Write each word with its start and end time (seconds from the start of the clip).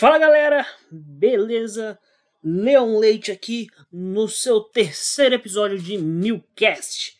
Fala 0.00 0.18
galera, 0.18 0.66
beleza? 0.90 1.98
Leon 2.42 2.98
Leite 2.98 3.30
aqui 3.30 3.68
no 3.92 4.28
seu 4.28 4.60
terceiro 4.60 5.34
episódio 5.34 5.78
de 5.78 5.98
Milcast. 5.98 7.18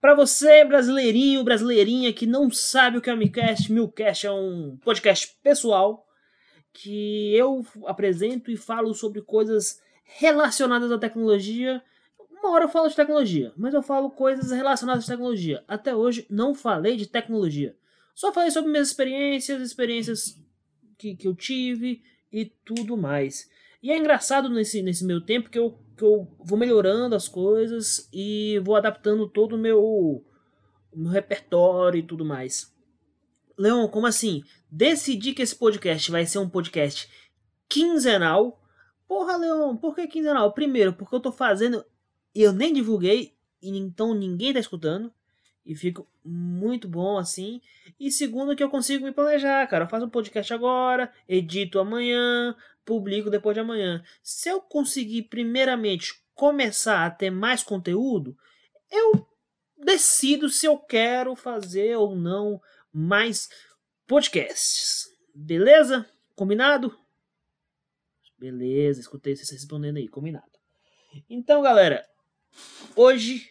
Para 0.00 0.14
você, 0.14 0.64
brasileirinho, 0.64 1.44
brasileirinha 1.44 2.10
que 2.10 2.24
não 2.24 2.50
sabe 2.50 2.96
o 2.96 3.02
que 3.02 3.10
é 3.10 3.14
Milcast, 3.14 3.70
Milcast 3.70 4.26
é 4.26 4.32
um 4.32 4.78
podcast 4.82 5.36
pessoal 5.42 6.06
que 6.72 7.36
eu 7.36 7.66
apresento 7.84 8.50
e 8.50 8.56
falo 8.56 8.94
sobre 8.94 9.20
coisas 9.20 9.78
relacionadas 10.02 10.90
à 10.90 10.96
tecnologia. 10.96 11.82
Uma 12.30 12.52
hora 12.52 12.64
eu 12.64 12.70
falo 12.70 12.88
de 12.88 12.96
tecnologia, 12.96 13.52
mas 13.58 13.74
eu 13.74 13.82
falo 13.82 14.10
coisas 14.10 14.50
relacionadas 14.50 15.04
à 15.04 15.12
tecnologia. 15.12 15.62
Até 15.68 15.94
hoje 15.94 16.26
não 16.30 16.54
falei 16.54 16.96
de 16.96 17.06
tecnologia. 17.06 17.76
Só 18.14 18.32
falei 18.32 18.50
sobre 18.50 18.70
minhas 18.70 18.88
experiências, 18.88 19.60
experiências 19.60 20.40
que, 20.96 21.14
que 21.14 21.28
eu 21.28 21.34
tive 21.34 22.02
e 22.32 22.46
tudo 22.64 22.96
mais. 22.96 23.50
E 23.82 23.90
é 23.90 23.98
engraçado 23.98 24.48
nesse, 24.48 24.82
nesse 24.82 25.04
meu 25.04 25.20
tempo 25.20 25.50
que 25.50 25.58
eu, 25.58 25.78
que 25.96 26.04
eu 26.04 26.28
vou 26.38 26.56
melhorando 26.56 27.14
as 27.14 27.28
coisas 27.28 28.08
e 28.12 28.60
vou 28.64 28.76
adaptando 28.76 29.28
todo 29.28 29.56
o 29.56 29.58
meu, 29.58 30.24
meu 30.94 31.10
repertório 31.10 31.98
e 31.98 32.02
tudo 32.02 32.24
mais. 32.24 32.72
Leon, 33.58 33.88
como 33.88 34.06
assim? 34.06 34.42
Decidi 34.70 35.34
que 35.34 35.42
esse 35.42 35.54
podcast 35.54 36.10
vai 36.10 36.24
ser 36.24 36.38
um 36.38 36.48
podcast 36.48 37.08
quinzenal. 37.68 38.60
Porra, 39.06 39.36
Leon, 39.36 39.76
por 39.76 39.94
que 39.94 40.06
quinzenal? 40.06 40.52
Primeiro, 40.52 40.92
porque 40.92 41.14
eu 41.14 41.20
tô 41.20 41.32
fazendo 41.32 41.84
e 42.34 42.40
eu 42.40 42.52
nem 42.52 42.72
divulguei, 42.72 43.36
então 43.60 44.14
ninguém 44.14 44.52
tá 44.52 44.60
escutando. 44.60 45.12
E 45.64 45.76
fico 45.76 46.06
muito 46.24 46.88
bom 46.88 47.18
assim. 47.18 47.60
E 47.98 48.10
segundo, 48.10 48.56
que 48.56 48.62
eu 48.62 48.70
consigo 48.70 49.04
me 49.04 49.12
planejar, 49.12 49.66
cara. 49.68 49.84
Eu 49.84 49.88
faço 49.88 50.06
um 50.06 50.10
podcast 50.10 50.52
agora, 50.52 51.12
edito 51.28 51.78
amanhã, 51.78 52.56
publico 52.84 53.30
depois 53.30 53.54
de 53.54 53.60
amanhã. 53.60 54.02
Se 54.22 54.48
eu 54.48 54.60
conseguir, 54.60 55.22
primeiramente, 55.22 56.20
começar 56.34 57.06
a 57.06 57.10
ter 57.10 57.30
mais 57.30 57.62
conteúdo, 57.62 58.36
eu 58.90 59.26
decido 59.78 60.48
se 60.48 60.66
eu 60.66 60.76
quero 60.78 61.36
fazer 61.36 61.96
ou 61.96 62.16
não 62.16 62.60
mais 62.92 63.48
podcasts. 64.06 65.06
Beleza? 65.34 66.08
Combinado? 66.34 66.96
Beleza, 68.38 69.00
escutei 69.00 69.36
vocês 69.36 69.50
respondendo 69.50 69.98
aí, 69.98 70.08
combinado. 70.08 70.50
Então, 71.30 71.62
galera, 71.62 72.04
hoje 72.96 73.48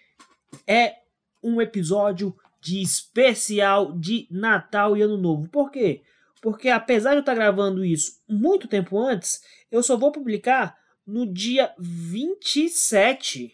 é 0.67 1.00
um 1.43 1.61
episódio 1.61 2.35
de 2.59 2.81
especial 2.81 3.97
de 3.97 4.27
Natal 4.29 4.95
e 4.95 5.01
Ano 5.01 5.17
Novo. 5.17 5.49
Por 5.49 5.71
quê? 5.71 6.03
Porque 6.41 6.69
apesar 6.69 7.11
de 7.11 7.17
eu 7.17 7.21
estar 7.21 7.35
gravando 7.35 7.83
isso 7.83 8.19
muito 8.27 8.67
tempo 8.67 8.97
antes, 8.99 9.43
eu 9.71 9.83
só 9.83 9.97
vou 9.97 10.11
publicar 10.11 10.77
no 11.05 11.25
dia 11.25 11.73
27. 11.77 13.53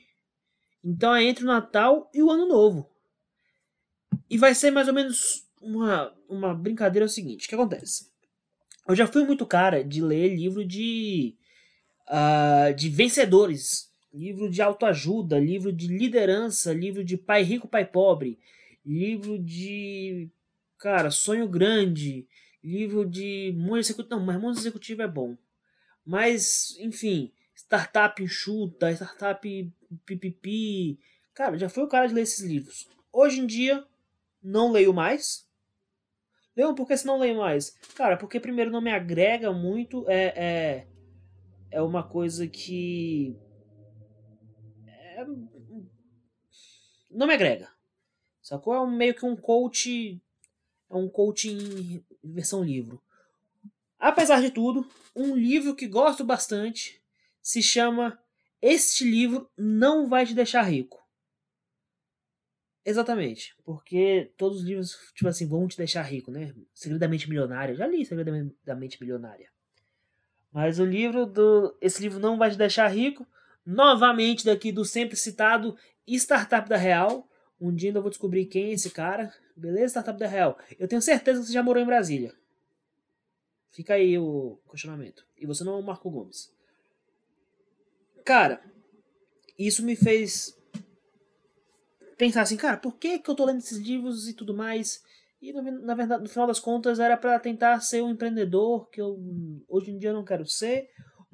Então 0.83 1.15
é 1.15 1.23
entre 1.23 1.43
o 1.43 1.47
Natal 1.47 2.09
e 2.13 2.21
o 2.21 2.31
Ano 2.31 2.47
Novo. 2.47 2.89
E 4.29 4.37
vai 4.37 4.53
ser 4.53 4.71
mais 4.71 4.87
ou 4.87 4.93
menos 4.93 5.47
uma, 5.61 6.13
uma 6.29 6.53
brincadeira 6.53 7.05
o 7.05 7.09
seguinte: 7.09 7.45
o 7.45 7.49
que 7.49 7.55
acontece? 7.55 8.09
Eu 8.87 8.95
já 8.95 9.05
fui 9.05 9.25
muito 9.25 9.45
cara 9.45 9.83
de 9.83 10.01
ler 10.01 10.35
livro 10.35 10.65
de, 10.65 11.35
uh, 12.07 12.73
de 12.73 12.89
vencedores 12.89 13.86
livro 14.17 14.49
de 14.49 14.61
autoajuda, 14.61 15.39
livro 15.39 15.71
de 15.71 15.87
liderança, 15.87 16.73
livro 16.73 17.03
de 17.03 17.15
pai 17.15 17.43
rico, 17.43 17.67
pai 17.67 17.85
pobre, 17.85 18.39
livro 18.83 19.37
de, 19.37 20.29
cara, 20.79 21.11
sonho 21.11 21.47
grande, 21.47 22.27
livro 22.63 23.05
de 23.05 23.53
monge 23.55 23.81
executivo. 23.81 24.15
Não, 24.15 24.25
mas 24.25 24.41
monge 24.41 24.59
executivo 24.59 25.03
é 25.03 25.07
bom. 25.07 25.37
Mas, 26.03 26.75
enfim, 26.79 27.31
startup 27.55 28.21
enxuta, 28.21 28.91
startup 28.91 29.73
pipipi. 30.05 30.99
Cara, 31.33 31.57
já 31.57 31.69
foi 31.69 31.83
o 31.83 31.87
cara 31.87 32.07
de 32.07 32.13
ler 32.15 32.21
esses 32.21 32.43
livros. 32.43 32.89
Hoje 33.13 33.39
em 33.39 33.45
dia, 33.45 33.85
não 34.41 34.71
leio 34.71 34.93
mais. 34.93 35.47
Leio 36.55 36.73
por 36.73 36.87
que 36.87 36.95
não 37.05 37.19
leio 37.19 37.37
mais? 37.37 37.77
Cara, 37.93 38.17
porque 38.17 38.39
primeiro 38.39 38.71
não 38.71 38.81
me 38.81 38.89
agrega 38.89 39.51
muito. 39.53 40.09
É, 40.09 40.33
é, 40.35 40.87
é 41.69 41.81
uma 41.83 42.01
coisa 42.01 42.47
que 42.47 43.37
não 47.09 47.27
me 47.27 47.33
agrega. 47.33 47.69
Sacou? 48.41 48.73
É 48.73 48.81
um, 48.81 48.89
meio 48.89 49.13
que 49.13 49.25
um 49.25 49.35
coach. 49.35 50.21
É 50.89 50.95
um 50.95 51.09
coaching 51.09 52.03
em 52.23 52.33
versão 52.33 52.63
livro. 52.63 53.01
Apesar 53.99 54.41
de 54.41 54.51
tudo, 54.51 54.87
um 55.15 55.35
livro 55.35 55.75
que 55.75 55.87
gosto 55.87 56.23
bastante 56.23 57.01
se 57.41 57.61
chama 57.61 58.17
Este 58.61 59.03
livro 59.03 59.49
não 59.57 60.07
vai 60.07 60.25
te 60.25 60.33
deixar 60.33 60.61
rico. 60.61 61.05
Exatamente, 62.85 63.53
porque 63.65 64.31
todos 64.37 64.59
os 64.59 64.63
livros, 64.63 65.11
tipo 65.13 65.27
assim, 65.27 65.45
vão 65.45 65.67
te 65.67 65.75
deixar 65.75 66.03
rico, 66.03 66.31
né? 66.31 66.55
Segredo 66.73 67.01
da 67.01 67.07
Mente 67.09 67.27
Milionária, 67.27 67.75
já 67.75 67.85
li 67.85 68.05
Segredo 68.05 68.55
da 68.63 68.75
Mente 68.75 68.97
Milionária. 69.01 69.51
Mas 70.53 70.79
o 70.79 70.85
livro 70.85 71.25
do. 71.25 71.77
Esse 71.81 72.01
livro 72.01 72.17
não 72.17 72.37
vai 72.37 72.49
te 72.49 72.57
deixar 72.57 72.87
rico. 72.87 73.27
Novamente, 73.67 74.45
daqui 74.45 74.71
do 74.71 74.85
sempre 74.85 75.17
citado 75.17 75.77
Startup 76.07 76.69
da 76.69 76.77
Real. 76.77 77.27
Um 77.59 77.75
dia 77.75 77.89
ainda 77.89 77.99
vou 77.99 78.09
descobrir 78.09 78.45
quem 78.45 78.67
é 78.67 78.71
esse 78.71 78.89
cara. 78.89 79.33
Beleza, 79.57 79.87
Startup 79.99 80.17
da 80.17 80.25
Real? 80.25 80.57
Eu 80.79 80.87
tenho 80.87 81.01
certeza 81.01 81.41
que 81.41 81.47
você 81.47 81.51
já 81.51 81.61
morou 81.61 81.83
em 81.83 81.85
Brasília. 81.85 82.33
Fica 83.71 83.95
aí 83.95 84.17
o 84.17 84.57
questionamento. 84.71 85.25
E 85.37 85.45
você 85.45 85.65
não 85.65 85.73
é 85.73 85.79
o 85.79 85.83
Marco 85.83 86.09
Gomes. 86.09 86.49
Cara, 88.23 88.61
isso 89.59 89.83
me 89.83 89.97
fez 89.97 90.57
pensar 92.17 92.43
assim, 92.43 92.55
cara, 92.55 92.77
por 92.77 92.95
que, 92.97 93.19
que 93.19 93.29
eu 93.29 93.35
tô 93.35 93.43
lendo 93.43 93.59
esses 93.59 93.79
livros 93.79 94.29
e 94.29 94.33
tudo 94.33 94.53
mais? 94.53 95.03
E 95.41 95.51
na 95.51 95.93
verdade, 95.93 96.23
no 96.23 96.29
final 96.29 96.47
das 96.47 96.59
contas, 96.59 96.99
era 96.99 97.17
para 97.17 97.37
tentar 97.37 97.81
ser 97.81 98.01
um 98.01 98.11
empreendedor 98.11 98.89
que 98.89 99.01
eu 99.01 99.19
hoje 99.67 99.91
em 99.91 99.97
dia 99.97 100.13
não 100.13 100.23
quero 100.23 100.45
ser. 100.47 100.89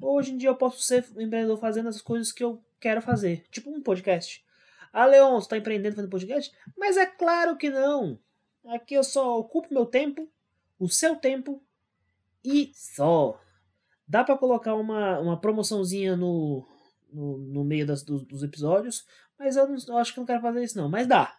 Hoje 0.06 0.32
em 0.32 0.36
dia 0.36 0.50
eu 0.50 0.54
posso 0.54 0.82
ser 0.82 1.02
empreendedor 1.12 1.58
fazendo 1.58 1.88
as 1.88 2.02
coisas 2.02 2.30
que 2.30 2.44
eu 2.44 2.62
quero 2.78 3.00
fazer, 3.00 3.46
tipo 3.50 3.70
um 3.70 3.80
podcast. 3.80 4.44
Ah, 4.92 5.06
Leon, 5.06 5.32
você 5.32 5.46
está 5.46 5.56
empreendendo 5.56 5.96
fazendo 5.96 6.10
podcast? 6.10 6.54
Mas 6.76 6.98
é 6.98 7.06
claro 7.06 7.56
que 7.56 7.70
não. 7.70 8.18
Aqui 8.66 8.92
eu 8.92 9.02
só 9.02 9.38
ocupo 9.38 9.72
meu 9.72 9.86
tempo, 9.86 10.30
o 10.78 10.90
seu 10.90 11.16
tempo 11.16 11.62
e 12.44 12.70
só. 12.74 13.40
Dá 14.06 14.22
para 14.22 14.36
colocar 14.36 14.74
uma, 14.74 15.18
uma 15.20 15.40
promoçãozinha 15.40 16.14
no, 16.14 16.68
no, 17.10 17.38
no 17.38 17.64
meio 17.64 17.86
das, 17.86 18.02
dos, 18.02 18.26
dos, 18.26 18.42
episódios, 18.42 19.06
mas 19.38 19.56
eu, 19.56 19.66
não, 19.66 19.76
eu 19.88 19.96
acho 19.96 20.12
que 20.12 20.20
não 20.20 20.26
quero 20.26 20.42
fazer 20.42 20.62
isso 20.62 20.76
não. 20.76 20.88
Mas 20.88 21.06
dá, 21.06 21.34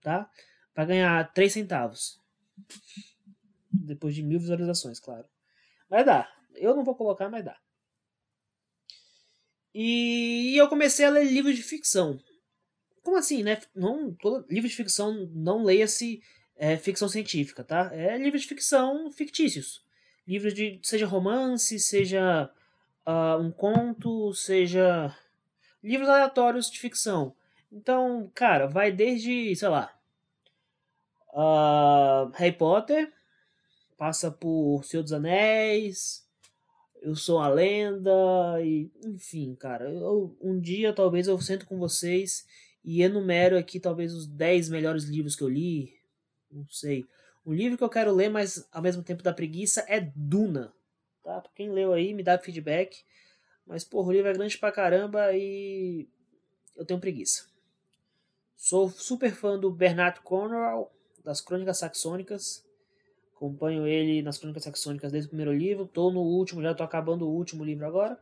tá? 0.00 0.30
Para 0.72 0.86
ganhar 0.86 1.32
3 1.34 1.52
centavos. 1.52 2.18
Depois 3.70 4.14
de 4.14 4.22
mil 4.22 4.40
visualizações, 4.40 4.98
claro. 4.98 5.26
Mas 5.90 6.06
dá. 6.06 6.26
Eu 6.54 6.74
não 6.74 6.82
vou 6.82 6.94
colocar, 6.94 7.28
mas 7.28 7.44
dá. 7.44 7.58
E 9.78 10.56
eu 10.56 10.68
comecei 10.68 11.04
a 11.04 11.10
ler 11.10 11.24
livros 11.24 11.54
de 11.54 11.62
ficção. 11.62 12.18
Como 13.02 13.18
assim, 13.18 13.42
né? 13.42 13.60
Não, 13.74 14.10
todo 14.14 14.46
livro 14.48 14.66
de 14.66 14.74
ficção 14.74 15.28
não 15.34 15.62
leia-se 15.62 16.22
é, 16.56 16.78
ficção 16.78 17.10
científica, 17.10 17.62
tá? 17.62 17.90
É 17.92 18.16
livro 18.16 18.38
de 18.38 18.46
ficção 18.46 19.12
fictícios. 19.12 19.84
Livros 20.26 20.54
de 20.54 20.80
seja 20.82 21.04
romance, 21.04 21.78
seja 21.78 22.50
uh, 23.06 23.38
um 23.38 23.52
conto, 23.52 24.32
seja 24.32 25.14
livros 25.84 26.08
aleatórios 26.08 26.70
de 26.70 26.80
ficção. 26.80 27.36
Então, 27.70 28.30
cara, 28.34 28.66
vai 28.66 28.90
desde, 28.90 29.54
sei 29.54 29.68
lá, 29.68 29.94
uh, 31.34 32.30
Harry 32.32 32.56
Potter, 32.56 33.12
passa 33.98 34.30
por 34.30 34.82
Senhor 34.84 35.02
dos 35.02 35.12
Anéis, 35.12 36.25
Eu 37.06 37.14
Sou 37.14 37.38
a 37.38 37.48
Lenda, 37.48 38.10
e 38.64 38.90
enfim, 39.04 39.54
cara, 39.54 39.88
eu, 39.88 40.36
um 40.40 40.58
dia 40.58 40.92
talvez 40.92 41.28
eu 41.28 41.40
sento 41.40 41.64
com 41.64 41.78
vocês 41.78 42.44
e 42.84 43.00
enumero 43.00 43.56
aqui 43.56 43.78
talvez 43.78 44.12
os 44.12 44.26
10 44.26 44.70
melhores 44.70 45.04
livros 45.04 45.36
que 45.36 45.44
eu 45.44 45.48
li. 45.48 45.96
Não 46.50 46.66
sei. 46.68 47.06
Um 47.46 47.54
livro 47.54 47.78
que 47.78 47.84
eu 47.84 47.88
quero 47.88 48.12
ler, 48.12 48.28
mas 48.28 48.66
ao 48.72 48.82
mesmo 48.82 49.04
tempo 49.04 49.22
da 49.22 49.32
preguiça, 49.32 49.84
é 49.86 50.00
Duna. 50.00 50.74
Tá? 51.22 51.40
Pra 51.40 51.50
quem 51.54 51.70
leu 51.70 51.92
aí, 51.92 52.12
me 52.12 52.24
dá 52.24 52.36
feedback. 52.40 53.04
Mas, 53.64 53.84
porra, 53.84 54.08
o 54.08 54.12
livro 54.12 54.28
é 54.28 54.34
grande 54.34 54.58
pra 54.58 54.72
caramba 54.72 55.32
e 55.32 56.08
eu 56.76 56.84
tenho 56.84 56.98
preguiça. 56.98 57.46
Sou 58.56 58.90
super 58.90 59.32
fã 59.32 59.56
do 59.56 59.70
Bernard 59.70 60.22
Cornwell, 60.22 60.90
das 61.22 61.40
Crônicas 61.40 61.78
Saxônicas. 61.78 62.65
Acompanho 63.36 63.86
ele 63.86 64.22
nas 64.22 64.38
Crônicas 64.38 64.64
Saxônicas 64.64 65.12
desde 65.12 65.26
o 65.26 65.30
primeiro 65.30 65.52
livro. 65.52 65.86
Tô 65.86 66.10
no 66.10 66.22
último, 66.22 66.62
já 66.62 66.74
tô 66.74 66.82
acabando 66.82 67.28
o 67.28 67.32
último 67.32 67.62
livro 67.62 67.86
agora. 67.86 68.18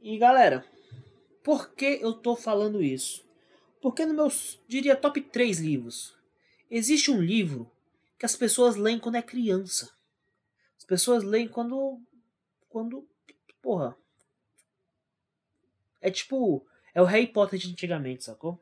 E 0.00 0.16
galera, 0.16 0.64
por 1.44 1.74
que 1.74 1.98
eu 2.00 2.14
tô 2.14 2.34
falando 2.34 2.82
isso? 2.82 3.22
Porque 3.82 4.06
no 4.06 4.14
meu, 4.14 4.28
diria, 4.66 4.96
top 4.96 5.20
3 5.20 5.60
livros, 5.60 6.16
existe 6.70 7.10
um 7.10 7.20
livro 7.20 7.70
que 8.18 8.24
as 8.24 8.34
pessoas 8.34 8.76
leem 8.76 8.98
quando 8.98 9.16
é 9.16 9.22
criança. 9.22 9.92
As 10.76 10.84
pessoas 10.84 11.22
leem 11.22 11.46
quando 11.46 12.00
quando. 12.68 13.06
Porra. 13.60 13.96
É 16.00 16.10
tipo. 16.10 16.66
É 16.94 17.02
o 17.02 17.04
Harry 17.04 17.26
Potter 17.26 17.58
de 17.58 17.70
antigamente, 17.70 18.24
sacou? 18.24 18.58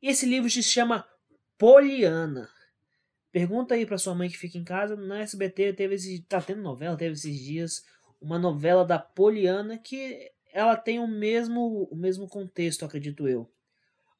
E 0.00 0.08
esse 0.08 0.26
livro 0.26 0.50
se 0.50 0.62
chama 0.62 1.08
Poliana. 1.56 2.50
Pergunta 3.32 3.74
aí 3.74 3.86
pra 3.86 3.96
sua 3.96 4.14
mãe 4.14 4.28
que 4.28 4.36
fica 4.36 4.58
em 4.58 4.64
casa. 4.64 4.94
Na 4.94 5.20
SBT 5.20 5.72
teve 5.72 5.94
esse. 5.94 6.22
Tá 6.28 6.40
tendo 6.40 6.60
novela, 6.60 6.96
teve 6.96 7.14
esses 7.14 7.40
dias. 7.40 7.82
Uma 8.20 8.38
novela 8.38 8.84
da 8.84 8.98
Poliana 8.98 9.78
que 9.78 10.30
ela 10.52 10.76
tem 10.76 11.00
o 11.00 11.08
mesmo, 11.08 11.88
o 11.90 11.96
mesmo 11.96 12.28
contexto, 12.28 12.84
acredito 12.84 13.26
eu. 13.26 13.50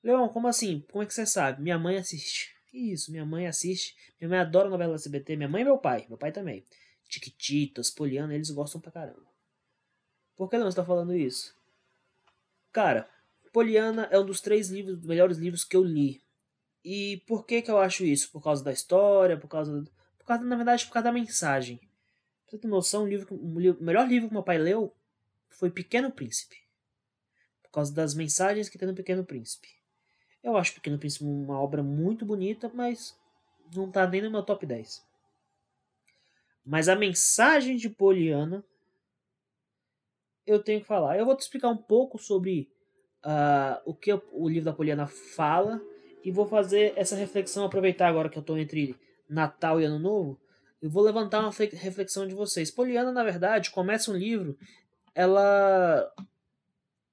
Leon, 0.02 0.28
como 0.30 0.48
assim? 0.48 0.84
Como 0.90 1.04
é 1.04 1.06
que 1.06 1.12
você 1.12 1.26
sabe? 1.26 1.62
Minha 1.62 1.78
mãe 1.78 1.98
assiste. 1.98 2.50
Isso, 2.72 3.12
minha 3.12 3.26
mãe 3.26 3.46
assiste. 3.46 3.94
Minha 4.18 4.30
mãe 4.30 4.38
adora 4.38 4.70
novela 4.70 4.92
da 4.92 4.96
SBT. 4.96 5.36
Minha 5.36 5.48
mãe 5.48 5.60
e 5.60 5.64
meu 5.64 5.76
pai. 5.76 6.06
Meu 6.08 6.16
pai 6.16 6.32
também. 6.32 6.64
Tiquititas, 7.06 7.90
Poliana, 7.90 8.34
eles 8.34 8.50
gostam 8.50 8.80
pra 8.80 8.90
caramba. 8.90 9.30
Por 10.34 10.48
que 10.48 10.56
não 10.56 10.68
está 10.68 10.82
falando 10.82 11.14
isso? 11.14 11.54
Cara, 12.72 13.08
Poliana 13.52 14.08
é 14.10 14.18
um 14.18 14.24
dos 14.24 14.40
três 14.40 14.70
livros, 14.70 15.04
melhores 15.04 15.36
livros 15.36 15.62
que 15.62 15.76
eu 15.76 15.84
li. 15.84 16.22
E 16.84 17.22
por 17.26 17.46
que 17.46 17.62
que 17.62 17.70
eu 17.70 17.78
acho 17.78 18.04
isso? 18.04 18.30
Por 18.30 18.42
causa 18.42 18.64
da 18.64 18.72
história, 18.72 19.36
por 19.36 19.48
causa, 19.48 19.84
por 20.18 20.26
causa 20.26 20.44
na 20.44 20.56
verdade, 20.56 20.84
por 20.86 20.92
causa 20.92 21.04
da 21.04 21.12
mensagem. 21.12 21.78
Pra 21.78 22.50
você 22.50 22.58
ter 22.58 22.68
noção, 22.68 23.04
o, 23.04 23.06
livro, 23.06 23.34
o 23.34 23.84
melhor 23.84 24.08
livro 24.08 24.28
que 24.28 24.34
meu 24.34 24.42
pai 24.42 24.58
leu 24.58 24.94
foi 25.48 25.70
Pequeno 25.70 26.10
Príncipe. 26.10 26.56
Por 27.62 27.70
causa 27.70 27.94
das 27.94 28.14
mensagens 28.14 28.68
que 28.68 28.78
tem 28.78 28.88
no 28.88 28.94
Pequeno 28.94 29.24
Príncipe. 29.24 29.68
Eu 30.42 30.56
acho 30.56 30.74
Pequeno 30.74 30.98
Príncipe 30.98 31.24
uma 31.24 31.60
obra 31.60 31.82
muito 31.82 32.26
bonita, 32.26 32.70
mas 32.74 33.16
não 33.74 33.90
tá 33.90 34.06
nem 34.06 34.22
no 34.22 34.30
meu 34.30 34.42
top 34.42 34.66
10. 34.66 35.06
Mas 36.64 36.88
a 36.88 36.96
mensagem 36.96 37.76
de 37.76 37.88
Poliana 37.88 38.64
eu 40.44 40.62
tenho 40.62 40.80
que 40.80 40.86
falar. 40.86 41.16
Eu 41.16 41.24
vou 41.24 41.36
te 41.36 41.42
explicar 41.42 41.68
um 41.68 41.76
pouco 41.76 42.18
sobre 42.18 42.68
uh, 43.24 43.80
o 43.84 43.94
que 43.94 44.12
o 44.12 44.48
livro 44.48 44.64
da 44.64 44.72
Poliana 44.72 45.06
fala 45.06 45.80
e 46.22 46.30
vou 46.30 46.46
fazer 46.46 46.92
essa 46.96 47.16
reflexão, 47.16 47.64
aproveitar 47.64 48.08
agora 48.08 48.28
que 48.28 48.38
eu 48.38 48.40
estou 48.40 48.58
entre 48.58 48.96
Natal 49.28 49.80
e 49.80 49.84
Ano 49.84 49.98
Novo, 49.98 50.40
eu 50.80 50.90
vou 50.90 51.02
levantar 51.02 51.40
uma 51.40 51.50
reflexão 51.50 52.26
de 52.26 52.34
vocês. 52.34 52.70
Poliana, 52.70 53.12
na 53.12 53.22
verdade, 53.22 53.70
começa 53.70 54.10
um 54.10 54.16
livro, 54.16 54.58
ela... 55.14 56.12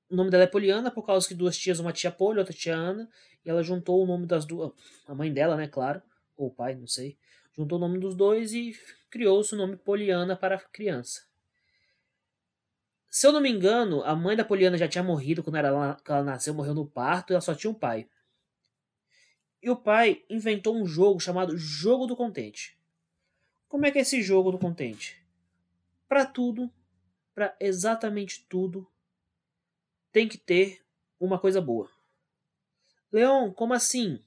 O 0.10 0.16
nome 0.16 0.32
dela 0.32 0.44
é 0.44 0.48
Poliana 0.48 0.90
por 0.90 1.06
causa 1.06 1.28
que 1.28 1.36
duas 1.36 1.56
tias, 1.56 1.80
uma 1.80 1.94
tia 1.94 2.12
Poli, 2.12 2.40
outra 2.40 2.54
tia 2.54 2.76
Ana, 2.76 3.08
e 3.46 3.50
ela 3.50 3.62
juntou 3.62 4.04
o 4.04 4.08
nome 4.08 4.26
das 4.26 4.44
duas... 4.44 4.72
A 5.06 5.14
mãe 5.14 5.32
dela, 5.32 5.56
né, 5.56 5.68
claro, 5.68 6.02
ou 6.36 6.48
o 6.48 6.52
pai, 6.52 6.74
não 6.74 6.88
sei. 6.88 7.16
Juntou 7.56 7.78
o 7.78 7.82
nome 7.82 8.00
dos 8.00 8.16
dois 8.16 8.54
e 8.54 8.74
criou-se 9.12 9.54
o 9.54 9.58
nome 9.58 9.76
Poliana 9.76 10.36
para 10.36 10.56
a 10.56 10.60
criança. 10.60 11.22
Se 13.10 13.28
eu 13.28 13.32
não 13.32 13.42
me 13.42 13.50
engano, 13.50 14.04
a 14.04 14.16
mãe 14.16 14.36
da 14.36 14.46
Poliana 14.46 14.78
já 14.78 14.88
tinha 14.88 15.04
morrido 15.04 15.44
quando 15.44 15.56
ela, 15.56 15.98
quando 16.06 16.18
ela 16.18 16.24
nasceu, 16.24 16.54
morreu 16.54 16.74
no 16.74 16.88
parto, 16.88 17.32
e 17.32 17.34
ela 17.34 17.42
só 17.42 17.54
tinha 17.54 17.70
um 17.70 17.74
pai. 17.74 18.08
E 19.62 19.70
o 19.70 19.76
pai 19.76 20.24
inventou 20.30 20.76
um 20.76 20.86
jogo 20.86 21.20
chamado 21.20 21.58
Jogo 21.58 22.06
do 22.08 22.16
Contente. 22.16 22.80
Como 23.68 23.86
é 23.86 23.92
que 23.92 24.00
é 24.00 24.02
esse 24.02 24.22
jogo 24.22 24.52
do 24.52 24.58
contente? 24.58 25.24
Para 26.08 26.26
tudo, 26.26 26.74
para 27.36 27.56
exatamente 27.60 28.44
tudo, 28.50 28.90
tem 30.12 30.28
que 30.28 30.40
ter 30.40 30.84
uma 31.20 31.38
coisa 31.38 31.62
boa. 31.62 31.88
Leon, 33.12 33.52
como 33.52 33.76
assim? 33.76 34.24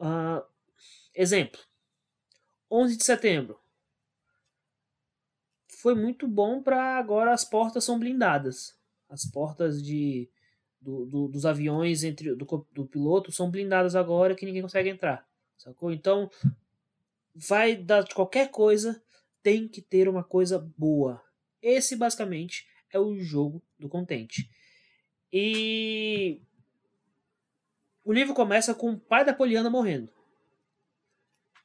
Uh, 0.00 0.42
exemplo: 1.14 1.60
11 2.70 2.96
de 2.96 3.04
setembro 3.04 3.60
foi 5.68 5.94
muito 5.94 6.26
bom 6.26 6.62
para 6.62 6.98
agora 6.98 7.32
as 7.32 7.44
portas 7.44 7.84
são 7.84 7.98
blindadas. 7.98 8.76
As 9.08 9.24
portas 9.24 9.82
de 9.82 10.28
do, 10.80 11.06
do, 11.06 11.28
dos 11.28 11.44
aviões 11.44 12.04
entre 12.04 12.34
do, 12.34 12.66
do 12.72 12.86
piloto 12.86 13.32
são 13.32 13.50
blindadas 13.50 13.94
agora 13.94 14.34
que 14.34 14.46
ninguém 14.46 14.62
consegue 14.62 14.88
entrar. 14.88 15.26
Sacou? 15.56 15.92
Então 15.92 16.30
vai 17.34 17.76
dar 17.76 18.02
de 18.02 18.14
qualquer 18.14 18.50
coisa, 18.50 19.02
tem 19.42 19.68
que 19.68 19.80
ter 19.80 20.08
uma 20.08 20.24
coisa 20.24 20.58
boa. 20.76 21.22
Esse 21.60 21.96
basicamente 21.96 22.66
é 22.92 22.98
o 22.98 23.18
jogo 23.18 23.62
do 23.78 23.88
contente. 23.88 24.50
E 25.32 26.40
o 28.04 28.12
livro 28.12 28.34
começa 28.34 28.74
com 28.74 28.92
o 28.92 28.98
pai 28.98 29.24
da 29.24 29.34
Poliana 29.34 29.68
morrendo. 29.68 30.12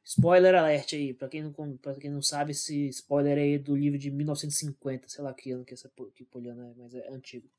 Spoiler 0.03 0.53
alert 0.53 0.93
aí, 0.93 1.13
pra 1.13 1.29
quem 1.29 1.41
não, 1.41 1.77
pra 1.77 1.95
quem 1.95 2.11
não 2.11 2.21
sabe, 2.21 2.51
esse 2.51 2.89
spoiler 2.89 3.37
aí 3.37 3.53
é 3.53 3.57
do 3.57 3.73
livro 3.73 3.97
de 3.97 4.11
1950, 4.11 5.07
sei 5.07 5.23
lá 5.23 5.33
que 5.33 5.51
ano 5.51 5.63
que 5.63 5.73
essa 5.73 5.89
que 6.13 6.25
Poliana 6.25 6.67
é, 6.67 6.73
mas 6.75 6.93
é 6.93 7.07
antigo. 7.09 7.49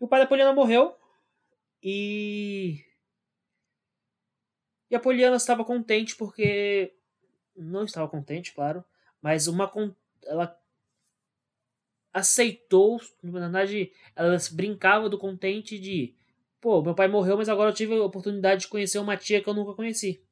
E 0.00 0.04
o 0.04 0.08
pai 0.08 0.20
da 0.20 0.26
Poliana 0.26 0.52
morreu 0.52 0.96
e. 1.82 2.84
E 4.90 4.96
a 4.96 5.00
Poliana 5.00 5.36
estava 5.36 5.64
contente 5.64 6.16
porque. 6.16 6.94
Não 7.56 7.84
estava 7.84 8.08
contente, 8.08 8.54
claro, 8.54 8.84
mas 9.20 9.46
uma. 9.48 9.70
Ela 10.24 10.58
aceitou, 12.12 13.00
na 13.22 13.30
verdade, 13.30 13.92
ela 14.14 14.36
brincava 14.52 15.08
do 15.08 15.18
contente 15.18 15.78
de. 15.78 16.14
Pô, 16.60 16.82
meu 16.82 16.94
pai 16.94 17.08
morreu, 17.08 17.36
mas 17.36 17.48
agora 17.48 17.70
eu 17.70 17.74
tive 17.74 17.94
a 17.94 18.04
oportunidade 18.04 18.62
de 18.62 18.68
conhecer 18.68 18.98
uma 18.98 19.16
tia 19.16 19.42
que 19.42 19.48
eu 19.48 19.54
nunca 19.54 19.74
conheci. 19.74 20.22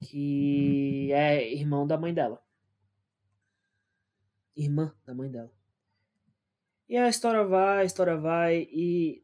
que 0.00 1.12
é 1.12 1.52
irmão 1.52 1.86
da 1.86 1.98
mãe 1.98 2.14
dela. 2.14 2.42
Irmã 4.56 4.94
da 5.04 5.14
mãe 5.14 5.30
dela. 5.30 5.57
E 6.88 6.96
a 6.96 7.08
história 7.08 7.44
vai, 7.44 7.82
a 7.82 7.84
história 7.84 8.16
vai, 8.16 8.68
e 8.72 9.22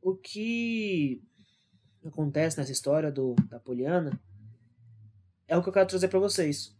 o 0.00 0.14
que 0.14 1.22
acontece 2.04 2.56
nessa 2.56 2.72
história 2.72 3.10
do, 3.10 3.34
da 3.48 3.58
Poliana 3.58 4.18
é 5.46 5.56
o 5.56 5.62
que 5.62 5.68
eu 5.68 5.72
quero 5.72 5.88
trazer 5.88 6.08
para 6.08 6.18
vocês. 6.18 6.76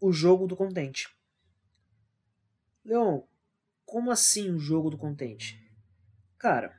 O 0.00 0.12
jogo 0.12 0.46
do 0.46 0.56
contente. 0.56 1.08
Leon, 2.84 3.22
como 3.84 4.10
assim 4.10 4.50
o 4.50 4.58
jogo 4.58 4.90
do 4.90 4.98
contente? 4.98 5.62
Cara, 6.36 6.78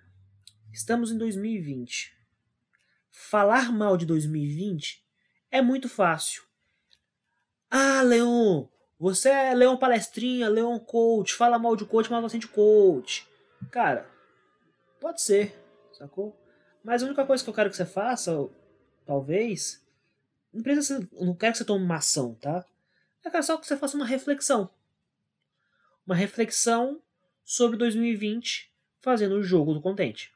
estamos 0.72 1.12
em 1.12 1.18
2020 1.18 2.18
falar 3.18 3.72
mal 3.72 3.98
de 3.98 4.06
2020 4.06 5.04
é 5.50 5.62
muito 5.62 5.90
fácil. 5.90 6.44
Ah, 7.70 8.02
Leon, 8.04 8.68
você 9.00 9.30
é 9.30 9.54
Leon 9.54 9.78
palestrinha, 9.78 10.50
Leon 10.50 10.80
coach, 10.80 11.34
fala 11.34 11.60
mal 11.60 11.76
de 11.76 11.86
coach, 11.86 12.10
mas 12.12 12.22
não 12.22 12.30
sente 12.30 12.48
coach. 12.48 13.28
Cara, 13.70 14.10
pode 15.00 15.22
ser, 15.22 15.56
sacou? 15.94 16.36
Mas 16.84 17.04
a 17.04 17.06
única 17.06 17.26
coisa 17.26 17.44
que 17.44 17.50
eu 17.50 17.54
quero 17.54 17.70
que 17.70 17.76
você 17.76 17.86
faça, 17.86 18.50
talvez, 19.06 19.86
não 20.52 20.64
precisa 20.64 21.00
ser, 21.00 21.10
não 21.14 21.36
quero 21.36 21.52
que 21.52 21.60
você 21.60 21.66
tome 21.66 21.84
uma 21.84 21.98
ação, 21.98 22.34
tá? 22.36 22.66
Eu 23.24 23.30
quero 23.30 23.44
só 23.44 23.58
que 23.58 23.68
você 23.68 23.78
faça 23.78 23.96
uma 23.96 24.06
reflexão. 24.06 24.70
Uma 26.06 26.16
reflexão 26.16 27.02
sobre 27.44 27.78
2020 27.78 28.72
fazendo 29.02 29.36
o 29.36 29.44
jogo 29.44 29.74
do 29.74 29.82
contente. 29.82 30.34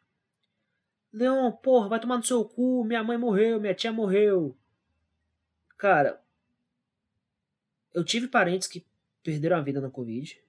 Leon, 1.11 1.51
porra, 1.51 1.89
vai 1.89 1.99
tomar 1.99 2.17
no 2.17 2.23
seu 2.23 2.45
cu, 2.45 2.83
minha 2.85 3.03
mãe 3.03 3.17
morreu, 3.17 3.59
minha 3.59 3.73
tia 3.73 3.91
morreu. 3.91 4.55
Cara, 5.77 6.21
eu 7.93 8.03
tive 8.03 8.27
parentes 8.27 8.67
que 8.67 8.85
perderam 9.23 9.57
a 9.57 9.61
vida 9.61 9.81
na 9.81 9.89
Covid. 9.89 10.39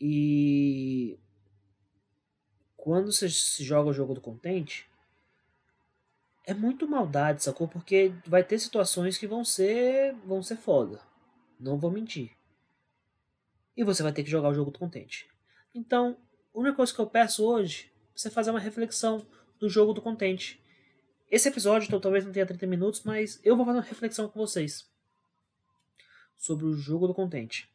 E 0.00 1.18
quando 2.76 3.12
você 3.12 3.28
joga 3.28 3.90
o 3.90 3.92
jogo 3.92 4.14
do 4.14 4.20
contente, 4.20 4.90
é 6.44 6.52
muito 6.52 6.88
maldade, 6.88 7.44
sacou? 7.44 7.68
Porque 7.68 8.12
vai 8.26 8.42
ter 8.42 8.58
situações 8.58 9.16
que 9.16 9.26
vão 9.26 9.44
ser 9.44 10.14
vão 10.26 10.42
ser 10.42 10.56
foda. 10.56 11.00
Não 11.58 11.78
vou 11.78 11.90
mentir. 11.90 12.32
E 13.76 13.84
você 13.84 14.02
vai 14.02 14.12
ter 14.12 14.24
que 14.24 14.30
jogar 14.30 14.48
o 14.48 14.54
jogo 14.54 14.70
do 14.70 14.78
contente. 14.78 15.28
Então, 15.74 16.16
a 16.52 16.58
única 16.58 16.76
coisa 16.76 16.92
que 16.92 17.00
eu 17.00 17.06
peço 17.06 17.44
hoje 17.44 17.90
você 18.14 18.28
fazer 18.28 18.50
uma 18.50 18.60
reflexão 18.60 19.24
do 19.58 19.68
jogo 19.68 19.94
do 19.94 20.02
contente. 20.02 20.60
Esse 21.30 21.48
episódio 21.48 21.86
então, 21.86 22.00
talvez 22.00 22.26
não 22.26 22.32
tenha 22.32 22.44
30 22.44 22.66
minutos, 22.66 23.04
mas 23.04 23.40
eu 23.42 23.56
vou 23.56 23.64
fazer 23.64 23.78
uma 23.78 23.84
reflexão 23.84 24.28
com 24.28 24.38
vocês 24.38 24.91
sobre 26.42 26.64
o 26.64 26.74
jogo 26.74 27.06
do 27.06 27.14
contente. 27.14 27.70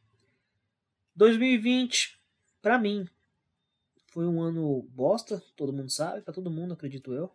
2020, 1.15 2.19
para 2.62 2.77
mim, 2.77 3.07
foi 4.07 4.27
um 4.27 4.41
ano 4.41 4.83
bosta, 4.89 5.41
todo 5.55 5.71
mundo 5.71 5.89
sabe, 5.89 6.21
para 6.21 6.33
todo 6.33 6.51
mundo, 6.51 6.74
acredito 6.74 7.13
eu. 7.13 7.31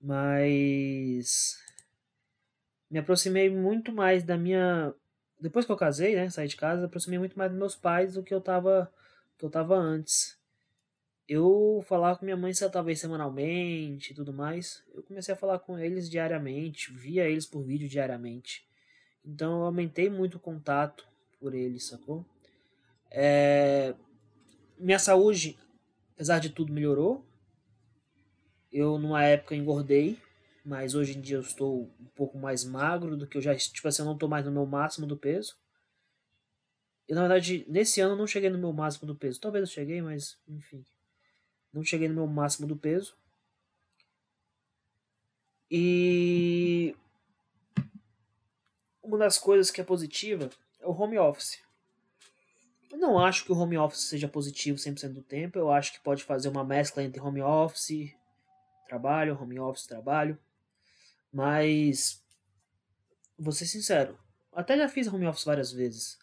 Mas 0.00 1.58
me 2.90 2.98
aproximei 2.98 3.50
muito 3.50 3.92
mais 3.92 4.22
da 4.24 4.38
minha 4.38 4.94
depois 5.38 5.66
que 5.66 5.72
eu 5.72 5.76
casei, 5.76 6.16
né, 6.16 6.30
saí 6.30 6.48
de 6.48 6.56
casa, 6.56 6.86
aproximei 6.86 7.18
muito 7.18 7.36
mais 7.36 7.50
dos 7.50 7.58
meus 7.58 7.76
pais 7.76 8.14
do 8.14 8.22
que 8.22 8.32
eu 8.32 8.40
tava 8.40 8.90
que 9.36 9.44
eu 9.44 9.50
tava 9.50 9.76
antes 9.76 10.36
eu 11.28 11.84
falava 11.86 12.18
com 12.18 12.24
minha 12.24 12.36
mãe 12.36 12.52
talvez 12.70 13.00
semanalmente 13.00 14.12
e 14.12 14.14
tudo 14.14 14.32
mais. 14.32 14.82
Eu 14.94 15.02
comecei 15.02 15.34
a 15.34 15.36
falar 15.36 15.58
com 15.58 15.78
eles 15.78 16.08
diariamente, 16.08 16.92
via 16.92 17.28
eles 17.28 17.46
por 17.46 17.62
vídeo 17.62 17.88
diariamente. 17.88 18.65
Então 19.26 19.58
eu 19.58 19.64
aumentei 19.64 20.08
muito 20.08 20.36
o 20.36 20.40
contato 20.40 21.06
por 21.40 21.52
ele, 21.52 21.80
sacou? 21.80 22.24
É... 23.10 23.94
Minha 24.78 24.98
saúde, 24.98 25.58
apesar 26.14 26.38
de 26.38 26.50
tudo, 26.50 26.72
melhorou. 26.72 27.26
Eu, 28.72 28.98
numa 28.98 29.24
época, 29.24 29.56
engordei, 29.56 30.20
mas 30.64 30.94
hoje 30.94 31.16
em 31.16 31.20
dia 31.20 31.36
eu 31.36 31.40
estou 31.40 31.90
um 32.00 32.06
pouco 32.14 32.38
mais 32.38 32.64
magro 32.64 33.16
do 33.16 33.26
que 33.26 33.36
eu 33.36 33.42
já. 33.42 33.54
Tipo 33.56 33.88
assim, 33.88 34.02
eu 34.02 34.06
não 34.06 34.14
estou 34.14 34.28
mais 34.28 34.44
no 34.44 34.52
meu 34.52 34.66
máximo 34.66 35.06
do 35.06 35.16
peso. 35.16 35.56
Na 37.08 37.20
verdade, 37.20 37.64
nesse 37.68 38.00
ano 38.00 38.14
eu 38.14 38.18
não 38.18 38.26
cheguei 38.26 38.50
no 38.50 38.58
meu 38.58 38.72
máximo 38.72 39.06
do 39.06 39.14
peso. 39.14 39.40
Talvez 39.40 39.62
eu 39.62 39.74
cheguei, 39.74 40.02
mas 40.02 40.38
enfim. 40.46 40.84
Não 41.72 41.82
cheguei 41.82 42.08
no 42.08 42.14
meu 42.14 42.26
máximo 42.26 42.66
do 42.66 42.76
peso. 42.76 43.16
E 45.70 46.94
uma 49.06 49.18
das 49.18 49.38
coisas 49.38 49.70
que 49.70 49.80
é 49.80 49.84
positiva 49.84 50.50
é 50.80 50.86
o 50.86 50.90
home 50.90 51.18
office. 51.18 51.58
Eu 52.90 52.98
não 52.98 53.18
acho 53.18 53.44
que 53.44 53.52
o 53.52 53.56
home 53.56 53.78
office 53.78 54.08
seja 54.08 54.28
positivo 54.28 54.78
100% 54.78 55.12
do 55.12 55.22
tempo. 55.22 55.58
Eu 55.58 55.70
acho 55.70 55.92
que 55.92 56.00
pode 56.00 56.24
fazer 56.24 56.48
uma 56.48 56.64
mescla 56.64 57.02
entre 57.02 57.20
home 57.20 57.40
office, 57.40 58.12
trabalho, 58.86 59.40
home 59.40 59.58
office, 59.58 59.86
trabalho. 59.86 60.38
Mas, 61.32 62.22
vou 63.38 63.52
ser 63.52 63.66
sincero, 63.66 64.18
até 64.52 64.76
já 64.76 64.88
fiz 64.88 65.06
home 65.06 65.26
office 65.26 65.44
várias 65.44 65.72
vezes. 65.72 66.18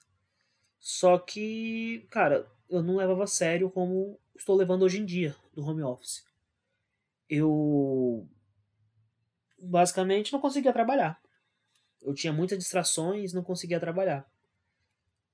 Só 0.80 1.18
que, 1.18 2.06
cara, 2.10 2.50
eu 2.70 2.82
não 2.82 2.98
levava 2.98 3.24
a 3.24 3.28
sério 3.28 3.70
como 3.70 4.20
estou 4.36 4.56
levando 4.56 4.84
hoje 4.84 5.00
em 5.00 5.06
dia 5.06 5.36
do 5.54 5.66
home 5.66 5.84
office. 5.84 6.26
Eu 7.30 8.28
basicamente 9.58 10.34
não 10.34 10.42
conseguia 10.42 10.74
trabalhar. 10.74 11.23
Eu 12.04 12.14
tinha 12.14 12.34
muitas 12.34 12.58
distrações, 12.58 13.34
não 13.34 13.44
conseguia 13.44 13.80
trabalhar. 13.80 14.30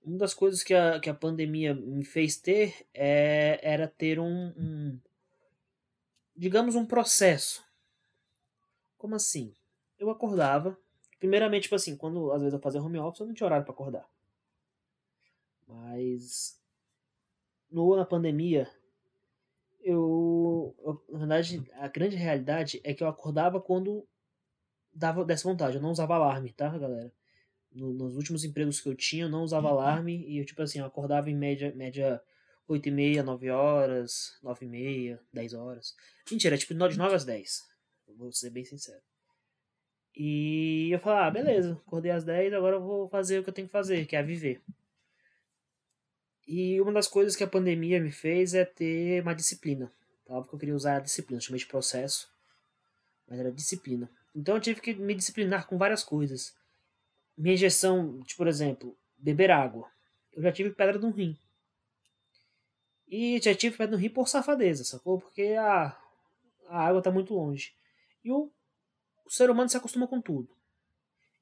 Uma 0.03 0.17
das 0.17 0.33
coisas 0.33 0.63
que 0.63 0.73
a, 0.73 0.99
que 0.99 1.09
a 1.09 1.13
pandemia 1.13 1.73
me 1.73 2.05
fez 2.05 2.37
ter 2.37 2.87
é, 2.93 3.59
era 3.61 3.87
ter 3.87 4.19
um, 4.19 4.53
um, 4.57 4.99
digamos, 6.35 6.75
um 6.75 6.85
processo. 6.85 7.63
Como 8.97 9.15
assim? 9.15 9.53
Eu 9.97 10.09
acordava, 10.09 10.77
primeiramente, 11.19 11.63
tipo 11.63 11.75
assim, 11.75 11.95
quando 11.97 12.31
às 12.31 12.41
vezes 12.41 12.53
eu 12.53 12.61
fazia 12.61 12.81
home 12.81 12.97
office, 12.97 13.19
eu 13.19 13.27
não 13.27 13.33
tinha 13.33 13.47
horário 13.47 13.65
para 13.65 13.73
acordar. 13.73 14.09
Mas 15.67 16.59
no, 17.69 17.95
na 17.95 18.05
pandemia, 18.05 18.67
eu, 19.83 20.75
eu, 20.79 21.03
na 21.09 21.19
verdade, 21.19 21.63
a 21.73 21.87
grande 21.87 22.15
realidade 22.15 22.81
é 22.83 22.93
que 22.93 23.03
eu 23.03 23.07
acordava 23.07 23.61
quando 23.61 24.07
dava 24.93 25.23
dessa 25.25 25.47
vontade. 25.47 25.75
Eu 25.75 25.81
não 25.81 25.91
usava 25.91 26.15
alarme, 26.15 26.51
tá, 26.53 26.69
galera? 26.77 27.11
No, 27.71 27.93
nos 27.93 28.15
últimos 28.15 28.43
empregos 28.43 28.81
que 28.81 28.89
eu 28.89 28.95
tinha, 28.95 29.25
eu 29.25 29.29
não 29.29 29.43
usava 29.43 29.67
uhum. 29.67 29.73
alarme 29.73 30.25
e 30.27 30.37
eu, 30.39 30.45
tipo 30.45 30.61
assim, 30.61 30.79
eu 30.79 30.85
acordava 30.85 31.29
em 31.29 31.35
média, 31.35 31.73
média 31.75 32.21
8 32.67 32.87
e 32.87 32.91
meia, 32.91 33.23
9 33.23 33.49
horas, 33.49 34.37
9 34.43 34.65
e 34.65 34.69
meia, 34.69 35.19
10 35.33 35.53
horas. 35.53 35.95
Mentira, 36.29 36.57
tipo 36.57 36.73
de 36.73 36.79
9 36.97 37.15
às 37.15 37.25
10. 37.25 37.67
Vou 38.17 38.31
ser 38.31 38.49
bem 38.49 38.65
sincero. 38.65 39.01
E 40.15 40.89
eu 40.91 40.99
falei, 40.99 41.19
ah, 41.19 41.31
beleza, 41.31 41.73
acordei 41.85 42.11
às 42.11 42.23
10, 42.23 42.53
agora 42.53 42.75
eu 42.75 42.81
vou 42.81 43.07
fazer 43.07 43.39
o 43.39 43.43
que 43.43 43.49
eu 43.49 43.53
tenho 43.53 43.67
que 43.67 43.71
fazer, 43.71 44.05
que 44.05 44.15
é 44.15 44.23
viver. 44.23 44.61
E 46.47 46.81
uma 46.81 46.91
das 46.91 47.07
coisas 47.07 47.35
que 47.35 47.43
a 47.43 47.47
pandemia 47.47 48.01
me 48.01 48.11
fez 48.11 48.53
é 48.53 48.65
ter 48.65 49.21
uma 49.21 49.35
disciplina. 49.35 49.91
Tá? 50.25 50.41
Porque 50.41 50.55
eu 50.55 50.59
queria 50.59 50.75
usar 50.75 50.97
a 50.97 50.99
disciplina, 50.99 51.37
eu 51.37 51.43
chamei 51.43 51.59
de 51.59 51.67
processo, 51.67 52.31
mas 53.27 53.39
era 53.39 53.51
disciplina. 53.51 54.09
Então 54.39 54.55
eu 54.55 54.61
tive 54.61 54.79
que 54.79 54.93
me 54.93 55.13
disciplinar 55.13 55.67
com 55.67 55.77
várias 55.77 56.01
coisas. 56.01 56.55
Minha 57.37 57.55
injeção, 57.55 58.21
tipo, 58.21 58.37
por 58.37 58.47
exemplo, 58.47 58.97
beber 59.17 59.51
água. 59.51 59.91
Eu 60.31 60.41
já 60.41 60.49
tive 60.49 60.71
pedra 60.71 60.97
no 60.97 61.11
rim. 61.11 61.37
E 63.05 63.37
já 63.41 63.53
tive 63.53 63.75
pedra 63.75 63.97
no 63.97 64.01
rim 64.01 64.09
por 64.09 64.29
safadeza, 64.29 64.85
sacou? 64.85 65.19
Porque 65.19 65.55
a, 65.59 65.87
a 66.69 66.87
água 66.87 66.99
está 66.99 67.11
muito 67.11 67.33
longe. 67.33 67.73
E 68.23 68.31
o, 68.31 68.49
o 69.25 69.29
ser 69.29 69.49
humano 69.49 69.67
se 69.67 69.75
acostuma 69.75 70.07
com 70.07 70.21
tudo. 70.21 70.49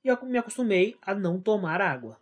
E 0.04 0.08
eu 0.08 0.20
me 0.26 0.40
acostumei 0.40 0.98
a 1.00 1.14
não 1.14 1.40
tomar 1.40 1.82
água. 1.82 2.20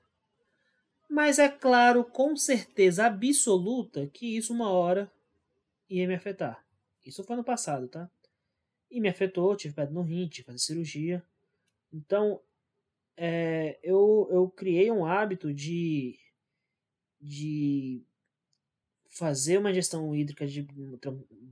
Mas 1.10 1.40
é 1.40 1.48
claro, 1.48 2.04
com 2.04 2.36
certeza 2.36 3.06
absoluta, 3.06 4.08
que 4.08 4.36
isso 4.36 4.52
uma 4.52 4.70
hora 4.70 5.10
ia 5.90 6.06
me 6.06 6.16
afetar. 6.16 6.62
Isso 7.06 7.24
foi 7.24 7.38
no 7.38 7.46
passado, 7.46 7.88
tá? 7.88 8.10
E 8.90 9.02
me 9.02 9.10
afetou, 9.10 9.56
tive 9.56 9.74
pedra 9.74 9.94
no 9.94 10.02
rim, 10.02 10.28
tive 10.28 10.44
que 10.44 10.52
fazer 10.52 10.60
cirurgia. 10.60 11.24
Então, 11.92 12.42
é, 13.18 13.80
eu, 13.82 14.28
eu 14.32 14.50
criei 14.50 14.92
um 14.92 15.06
hábito 15.06 15.54
de, 15.54 16.18
de 17.20 18.04
fazer 19.10 19.58
uma 19.58 19.74
gestão 19.74 20.14
hídrica 20.16 20.46
de 20.46 20.68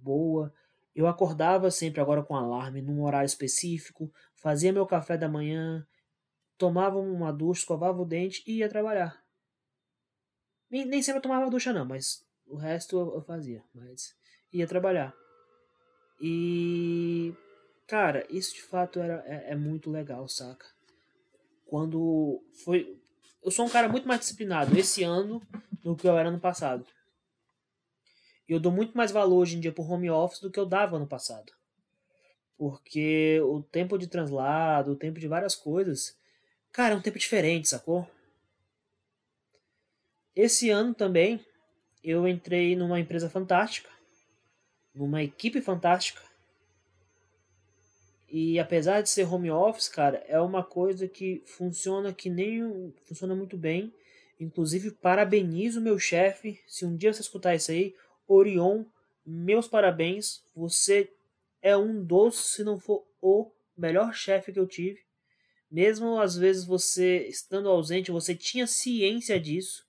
boa. 0.01 0.53
Eu 0.95 1.07
acordava 1.07 1.71
sempre 1.71 2.01
agora 2.01 2.21
com 2.21 2.35
alarme, 2.35 2.81
num 2.81 3.01
horário 3.01 3.25
específico, 3.25 4.13
fazia 4.35 4.73
meu 4.73 4.85
café 4.85 5.17
da 5.17 5.27
manhã, 5.27 5.85
tomava 6.57 6.99
uma 6.99 7.31
ducha, 7.31 7.61
escovava 7.61 8.01
o 8.01 8.05
dente 8.05 8.43
e 8.45 8.57
ia 8.57 8.69
trabalhar. 8.69 9.23
Nem, 10.69 10.85
nem 10.85 11.01
sempre 11.01 11.19
eu 11.19 11.23
tomava 11.23 11.49
ducha 11.49 11.71
não, 11.73 11.85
mas 11.85 12.25
o 12.45 12.55
resto 12.55 12.97
eu, 12.97 13.15
eu 13.15 13.21
fazia, 13.21 13.63
mas 13.73 14.15
ia 14.51 14.67
trabalhar. 14.67 15.15
E, 16.19 17.33
cara, 17.87 18.25
isso 18.29 18.55
de 18.55 18.61
fato 18.61 18.99
era, 18.99 19.23
é, 19.25 19.51
é 19.51 19.55
muito 19.55 19.89
legal, 19.89 20.27
saca? 20.27 20.65
Quando 21.65 22.43
foi. 22.63 22.99
Eu 23.43 23.51
sou 23.51 23.65
um 23.65 23.69
cara 23.69 23.89
muito 23.89 24.07
mais 24.07 24.21
disciplinado 24.21 24.77
esse 24.77 25.03
ano 25.03 25.41
do 25.83 25.95
que 25.95 26.07
eu 26.07 26.17
era 26.17 26.31
no 26.31 26.39
passado. 26.39 26.85
Eu 28.47 28.59
dou 28.59 28.71
muito 28.71 28.95
mais 28.95 29.11
valor 29.11 29.37
hoje 29.37 29.57
em 29.57 29.59
dia 29.59 29.71
pro 29.71 29.83
home 29.83 30.09
office 30.09 30.39
do 30.39 30.51
que 30.51 30.59
eu 30.59 30.65
dava 30.65 30.99
no 30.99 31.07
passado. 31.07 31.51
Porque 32.57 33.41
o 33.41 33.61
tempo 33.61 33.97
de 33.97 34.07
translado, 34.07 34.91
o 34.91 34.95
tempo 34.95 35.19
de 35.19 35.27
várias 35.27 35.55
coisas, 35.55 36.17
cara, 36.71 36.93
é 36.93 36.97
um 36.97 37.01
tempo 37.01 37.17
diferente, 37.17 37.67
sacou? 37.67 38.07
Esse 40.35 40.69
ano 40.69 40.93
também 40.93 41.45
eu 42.03 42.27
entrei 42.27 42.75
numa 42.75 42.99
empresa 42.99 43.29
fantástica 43.29 43.89
numa 44.93 45.23
equipe 45.23 45.61
fantástica. 45.61 46.21
E 48.29 48.59
apesar 48.59 49.01
de 49.01 49.09
ser 49.09 49.31
home 49.31 49.51
office, 49.51 49.87
cara, 49.87 50.23
é 50.27 50.39
uma 50.39 50.63
coisa 50.63 51.07
que 51.07 51.43
funciona 51.45 52.13
que 52.13 52.29
nem 52.29 52.93
funciona 53.03 53.35
muito 53.35 53.55
bem. 53.55 53.93
Inclusive, 54.39 54.91
parabenizo 54.91 55.79
meu 55.79 55.99
chefe. 55.99 56.59
Se 56.67 56.85
um 56.85 56.95
dia 56.95 57.13
você 57.13 57.21
escutar 57.21 57.55
isso 57.55 57.71
aí, 57.71 57.95
Orion, 58.27 58.85
meus 59.25 59.67
parabéns. 59.67 60.43
Você 60.55 61.11
é 61.61 61.77
um 61.77 62.03
dos, 62.03 62.35
se 62.53 62.63
não 62.63 62.79
for 62.79 63.05
o 63.21 63.51
melhor 63.77 64.13
chefe 64.13 64.51
que 64.51 64.59
eu 64.59 64.67
tive. 64.67 65.01
Mesmo 65.69 66.19
às 66.19 66.35
vezes 66.35 66.65
você 66.65 67.27
estando 67.27 67.69
ausente, 67.69 68.11
você 68.11 68.35
tinha 68.35 68.65
ciência 68.67 69.39
disso 69.39 69.85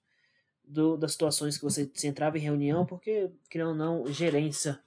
do, 0.67 0.97
das 0.97 1.13
situações 1.13 1.57
que 1.57 1.65
você 1.65 1.91
se 1.95 2.07
entrava 2.07 2.39
em 2.39 2.43
reunião, 2.43 2.87
porque, 2.87 3.31
querendo 3.51 3.71
ou 3.71 3.75
não, 3.75 4.07
gerência 4.07 4.81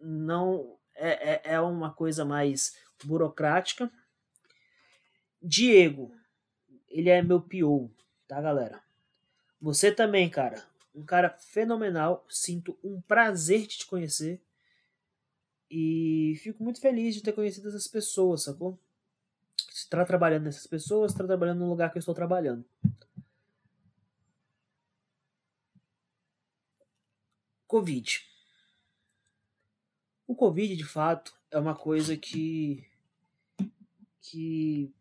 não 0.00 0.76
é, 0.94 1.34
é, 1.34 1.54
é 1.54 1.60
uma 1.60 1.92
coisa 1.92 2.24
mais 2.24 2.76
burocrática. 3.04 3.90
Diego, 5.40 6.14
ele 6.88 7.08
é 7.08 7.22
meu 7.22 7.40
PO, 7.40 7.90
tá, 8.28 8.40
galera? 8.40 8.82
Você 9.60 9.92
também, 9.92 10.28
cara. 10.28 10.62
Um 10.94 11.04
cara 11.04 11.30
fenomenal. 11.30 12.24
Sinto 12.28 12.76
um 12.82 13.00
prazer 13.00 13.62
de 13.62 13.78
te 13.78 13.86
conhecer. 13.86 14.40
E 15.70 16.34
fico 16.42 16.62
muito 16.62 16.80
feliz 16.80 17.14
de 17.14 17.22
ter 17.22 17.32
conhecido 17.32 17.68
essas 17.68 17.88
pessoas, 17.88 18.42
sacou? 18.42 18.78
Está 19.72 20.04
trabalhando 20.04 20.44
nessas 20.44 20.66
pessoas, 20.66 21.12
está 21.12 21.24
trabalhando 21.24 21.60
no 21.60 21.68
lugar 21.70 21.90
que 21.90 21.96
eu 21.96 22.00
estou 22.00 22.14
trabalhando. 22.14 22.64
Covid. 27.72 28.22
O 30.26 30.36
Covid, 30.36 30.76
de 30.76 30.84
fato, 30.84 31.34
é 31.50 31.58
uma 31.58 31.74
coisa 31.74 32.18
que. 32.18 32.86
que. 34.20 34.94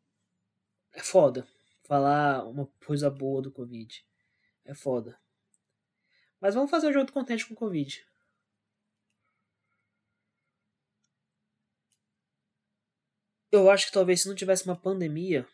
é 0.94 1.04
foda. 1.04 1.46
Falar 1.84 2.48
uma 2.48 2.66
coisa 2.86 3.10
boa 3.10 3.42
do 3.42 3.52
Covid. 3.52 4.08
É 4.64 4.74
foda. 4.74 5.20
Mas 6.40 6.56
vamos 6.56 6.72
fazer 6.72 6.88
o 6.88 6.94
jogo 6.94 7.12
contente 7.12 7.46
com 7.46 7.54
o 7.54 7.58
Covid. 7.58 8.08
Eu 13.52 13.70
acho 13.70 13.88
que 13.88 13.92
talvez 13.92 14.22
se 14.22 14.30
não 14.30 14.36
tivesse 14.36 14.64
uma 14.64 14.80
pandemia, 14.80 15.46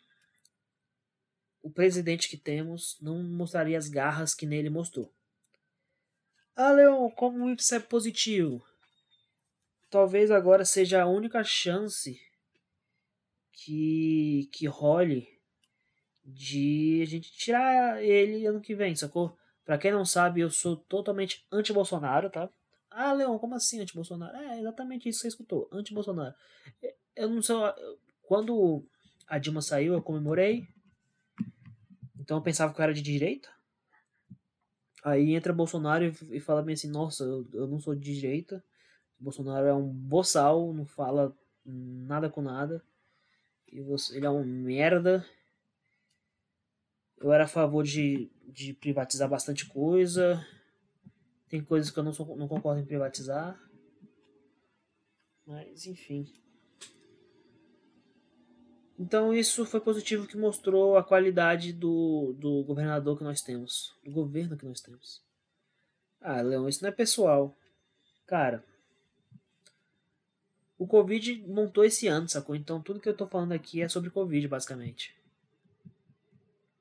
o 1.63 1.71
presidente 1.71 2.29
que 2.29 2.38
temos 2.38 2.95
não 3.01 3.24
mostraria 3.24 3.75
as 3.75 3.89
garras 3.89 4.36
que 4.36 4.45
nele 4.45 4.69
mostrou. 4.69 5.16
Ah, 6.59 6.71
Leon, 6.71 7.11
como 7.11 7.51
isso 7.51 7.75
é 7.75 7.79
positivo? 7.79 8.65
Talvez 9.91 10.31
agora 10.31 10.65
seja 10.65 11.03
a 11.03 11.07
única 11.07 11.43
chance 11.43 12.19
que, 13.53 14.49
que 14.51 14.65
role 14.65 15.27
de 16.25 17.01
a 17.03 17.05
gente 17.05 17.31
tirar 17.31 18.03
ele 18.03 18.43
ano 18.47 18.59
que 18.59 18.73
vem, 18.73 18.95
sacou? 18.95 19.37
Pra 19.63 19.77
quem 19.77 19.91
não 19.91 20.03
sabe, 20.03 20.41
eu 20.41 20.49
sou 20.49 20.75
totalmente 20.75 21.45
anti-Bolsonaro, 21.51 22.31
tá? 22.31 22.49
Ah, 22.89 23.13
Leon, 23.13 23.37
como 23.37 23.53
assim 23.53 23.79
anti-Bolsonaro? 23.79 24.35
É 24.35 24.59
exatamente 24.59 25.07
isso 25.07 25.19
que 25.19 25.21
você 25.21 25.27
escutou, 25.27 25.69
anti-Bolsonaro. 25.71 26.33
Eu 27.15 27.29
não 27.29 27.43
sei, 27.43 27.55
quando 28.23 28.83
a 29.27 29.37
Dilma 29.37 29.61
saiu, 29.61 29.93
eu 29.93 30.01
comemorei. 30.01 30.63
Então 32.19 32.37
eu 32.37 32.43
pensava 32.43 32.73
que 32.73 32.79
eu 32.79 32.83
era 32.83 32.95
de 32.95 33.03
direita. 33.03 33.56
Aí 35.04 35.36
entra 35.36 35.54
Bolsonaro 35.54 36.06
e, 36.32 36.39
fala 36.39 36.62
bem 36.62 36.74
assim, 36.74 36.89
nossa, 36.89 37.24
eu, 37.24 37.68
não 37.68 37.80
sou 37.80 37.96
de 37.96 38.13
direita. 38.13 38.63
Bolsonaro 39.20 39.66
é 39.66 39.74
um 39.74 39.88
boçal, 39.88 40.74
não 40.74 40.86
fala 40.86 41.36
nada 41.66 42.30
com 42.30 42.42
nada. 42.42 42.84
Você, 43.86 44.18
ele 44.18 44.25
é 44.25 44.30
um 44.30 44.44
merda. 44.44 45.25
Eu 47.18 47.32
era 47.34 47.46
a 47.46 47.48
favor 47.48 47.84
de, 47.84 48.30
de 48.48 48.74
privatizar 48.74 49.30
bastante 49.30 49.66
coisa. 49.66 50.46
Tem 51.50 51.63
coisas 51.63 51.92
que 51.92 51.98
eu 51.98 52.04
não, 52.04 52.13
sou, 52.13 52.36
não 52.36 52.48
concordo 52.48 52.82
em 52.82 52.86
privatizar. 52.86 53.60
Mas, 55.46 55.86
enfim. 55.86 56.27
Então 59.00 59.32
isso 59.32 59.63
foi 59.63 59.80
positivo 59.80 60.25
que 60.25 60.36
mostrou 60.36 60.98
a 60.98 61.04
qualidade 61.04 61.72
do, 61.72 62.34
do 62.38 62.63
governador 62.63 63.18
que 63.18 63.24
nós 63.24 63.42
temos. 63.42 63.94
Do 64.04 64.12
governo 64.12 64.58
que 64.58 64.66
nós 64.66 64.82
temos. 64.82 65.22
Ah, 66.20 66.42
Leão, 66.42 66.68
isso 66.68 66.82
não 66.82 66.89
é 66.89 66.92
pessoal. 66.92 67.56
Cara, 68.25 68.63
o 70.80 70.88
Covid 70.88 71.44
montou 71.48 71.86
esse 71.86 72.08
ano, 72.08 72.27
sacou? 72.27 72.56
Então 72.56 72.82
tudo 72.82 73.00
que 73.00 73.08
eu 73.08 73.16
tô 73.16 73.27
falando 73.27 73.51
aqui 73.51 73.84
é 73.84 73.88
sobre 73.88 74.10
Covid, 74.10 74.48
basicamente. 74.48 75.16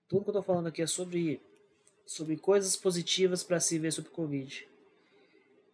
Tudo 0.09 0.25
que 0.25 0.31
eu 0.31 0.35
tô 0.35 0.43
falando 0.43 0.69
aqui 0.69 0.81
é 0.81 0.87
sobre, 0.87 1.41
sobre 2.07 2.39
coisas 2.39 2.77
positivas 2.77 3.45
para 3.45 3.61
se 3.61 3.79
ver 3.79 3.93
sobre 3.93 4.11
Covid. 4.11 4.67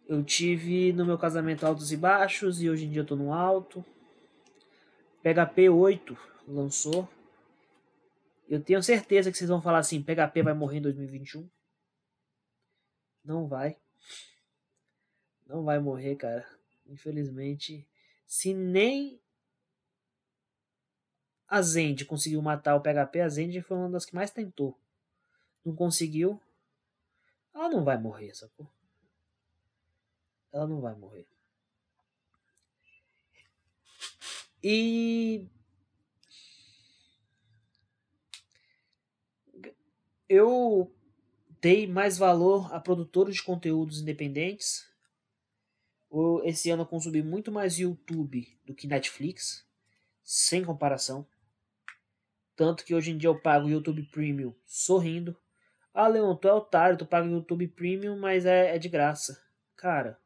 Eu 0.05 0.21
tive 0.23 0.91
no 0.91 1.05
meu 1.05 1.17
casamento 1.17 1.65
altos 1.65 1.93
e 1.93 1.97
baixos 1.97 2.61
e 2.61 2.69
hoje 2.69 2.83
em 2.83 2.91
dia 2.91 3.01
eu 3.01 3.05
tô 3.05 3.15
no 3.15 3.33
alto. 3.33 3.83
PHP 5.21 5.69
8 5.69 6.32
lançou. 6.47 7.07
Eu 8.47 8.61
tenho 8.61 8.83
certeza 8.83 9.31
que 9.31 9.37
vocês 9.37 9.49
vão 9.49 9.61
falar 9.61 9.79
assim: 9.79 10.01
PHP 10.01 10.43
vai 10.43 10.53
morrer 10.53 10.77
em 10.77 10.81
2021. 10.81 11.49
Não 13.23 13.47
vai. 13.47 13.77
Não 15.45 15.63
vai 15.63 15.79
morrer, 15.79 16.15
cara. 16.15 16.47
Infelizmente, 16.85 17.87
se 18.25 18.53
nem 18.53 19.21
a 21.47 21.61
Zend 21.61 22.05
conseguiu 22.05 22.41
matar 22.41 22.75
o 22.75 22.81
PHP, 22.81 23.21
a 23.21 23.29
Zend 23.29 23.61
foi 23.61 23.77
uma 23.77 23.89
das 23.89 24.05
que 24.05 24.15
mais 24.15 24.31
tentou. 24.31 24.77
Não 25.63 25.75
conseguiu. 25.75 26.41
Ela 27.53 27.69
não 27.69 27.83
vai 27.83 27.97
morrer, 27.97 28.33
sacou? 28.33 28.67
Ela 30.51 30.67
não 30.67 30.81
vai 30.81 30.95
morrer. 30.95 31.27
E 34.63 35.47
eu 40.33 40.91
dei 41.61 41.87
mais 41.87 42.17
valor 42.17 42.73
a 42.73 42.79
produtores 42.79 43.35
de 43.35 43.43
conteúdos 43.43 44.01
independentes 44.01 44.91
esse 46.43 46.69
ano 46.69 46.83
eu 46.83 46.87
consumi 46.87 47.23
muito 47.23 47.51
mais 47.51 47.79
YouTube 47.79 48.47
do 48.65 48.75
que 48.75 48.85
Netflix, 48.85 49.65
sem 50.23 50.63
comparação. 50.63 51.27
Tanto 52.55 52.85
que 52.85 52.93
hoje 52.93 53.11
em 53.11 53.17
dia 53.17 53.29
eu 53.29 53.39
pago 53.39 53.67
YouTube 53.67 54.03
Premium 54.11 54.53
sorrindo. 54.63 55.35
Ah, 55.91 56.07
Leon, 56.07 56.35
tu 56.35 56.47
é 56.47 56.53
otário, 56.53 56.97
tu 56.97 57.05
paga 57.05 57.27
YouTube 57.27 57.67
Premium, 57.69 58.17
mas 58.17 58.45
é, 58.45 58.75
é 58.75 58.79
de 58.79 58.89
graça. 58.89 59.43
Cara, 59.75 60.19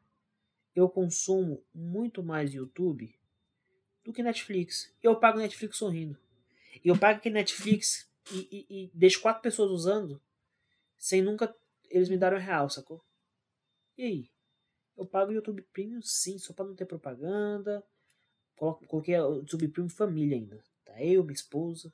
eu 0.74 0.88
consumo 0.88 1.64
muito 1.74 2.22
mais 2.22 2.52
YouTube 2.52 3.14
do 4.04 4.12
que 4.12 4.22
Netflix. 4.22 4.94
Eu 5.02 5.16
pago 5.16 5.38
Netflix 5.38 5.78
sorrindo. 5.78 6.18
E 6.84 6.88
eu 6.88 6.98
pago 6.98 7.18
aqui 7.18 7.30
Netflix 7.30 8.10
e, 8.30 8.48
e, 8.50 8.66
e 8.84 8.90
deixo 8.94 9.20
quatro 9.20 9.42
pessoas 9.42 9.70
usando 9.70 10.20
sem 10.98 11.22
nunca 11.22 11.54
eles 11.90 12.08
me 12.08 12.18
darem 12.18 12.38
real, 12.38 12.68
sacou? 12.68 13.02
E 13.96 14.04
aí? 14.04 14.30
Eu 14.96 15.06
pago 15.06 15.30
o 15.30 15.34
YouTube 15.34 15.62
Premium 15.72 16.02
sim, 16.02 16.38
só 16.38 16.52
para 16.52 16.64
não 16.64 16.74
ter 16.74 16.84
propaganda. 16.84 17.84
Coloquei 18.56 19.18
o 19.18 19.36
YouTube 19.36 19.68
Premium 19.68 19.88
família 19.88 20.36
ainda. 20.36 20.62
Tá 20.84 21.02
eu, 21.02 21.22
minha 21.22 21.34
esposa. 21.34 21.92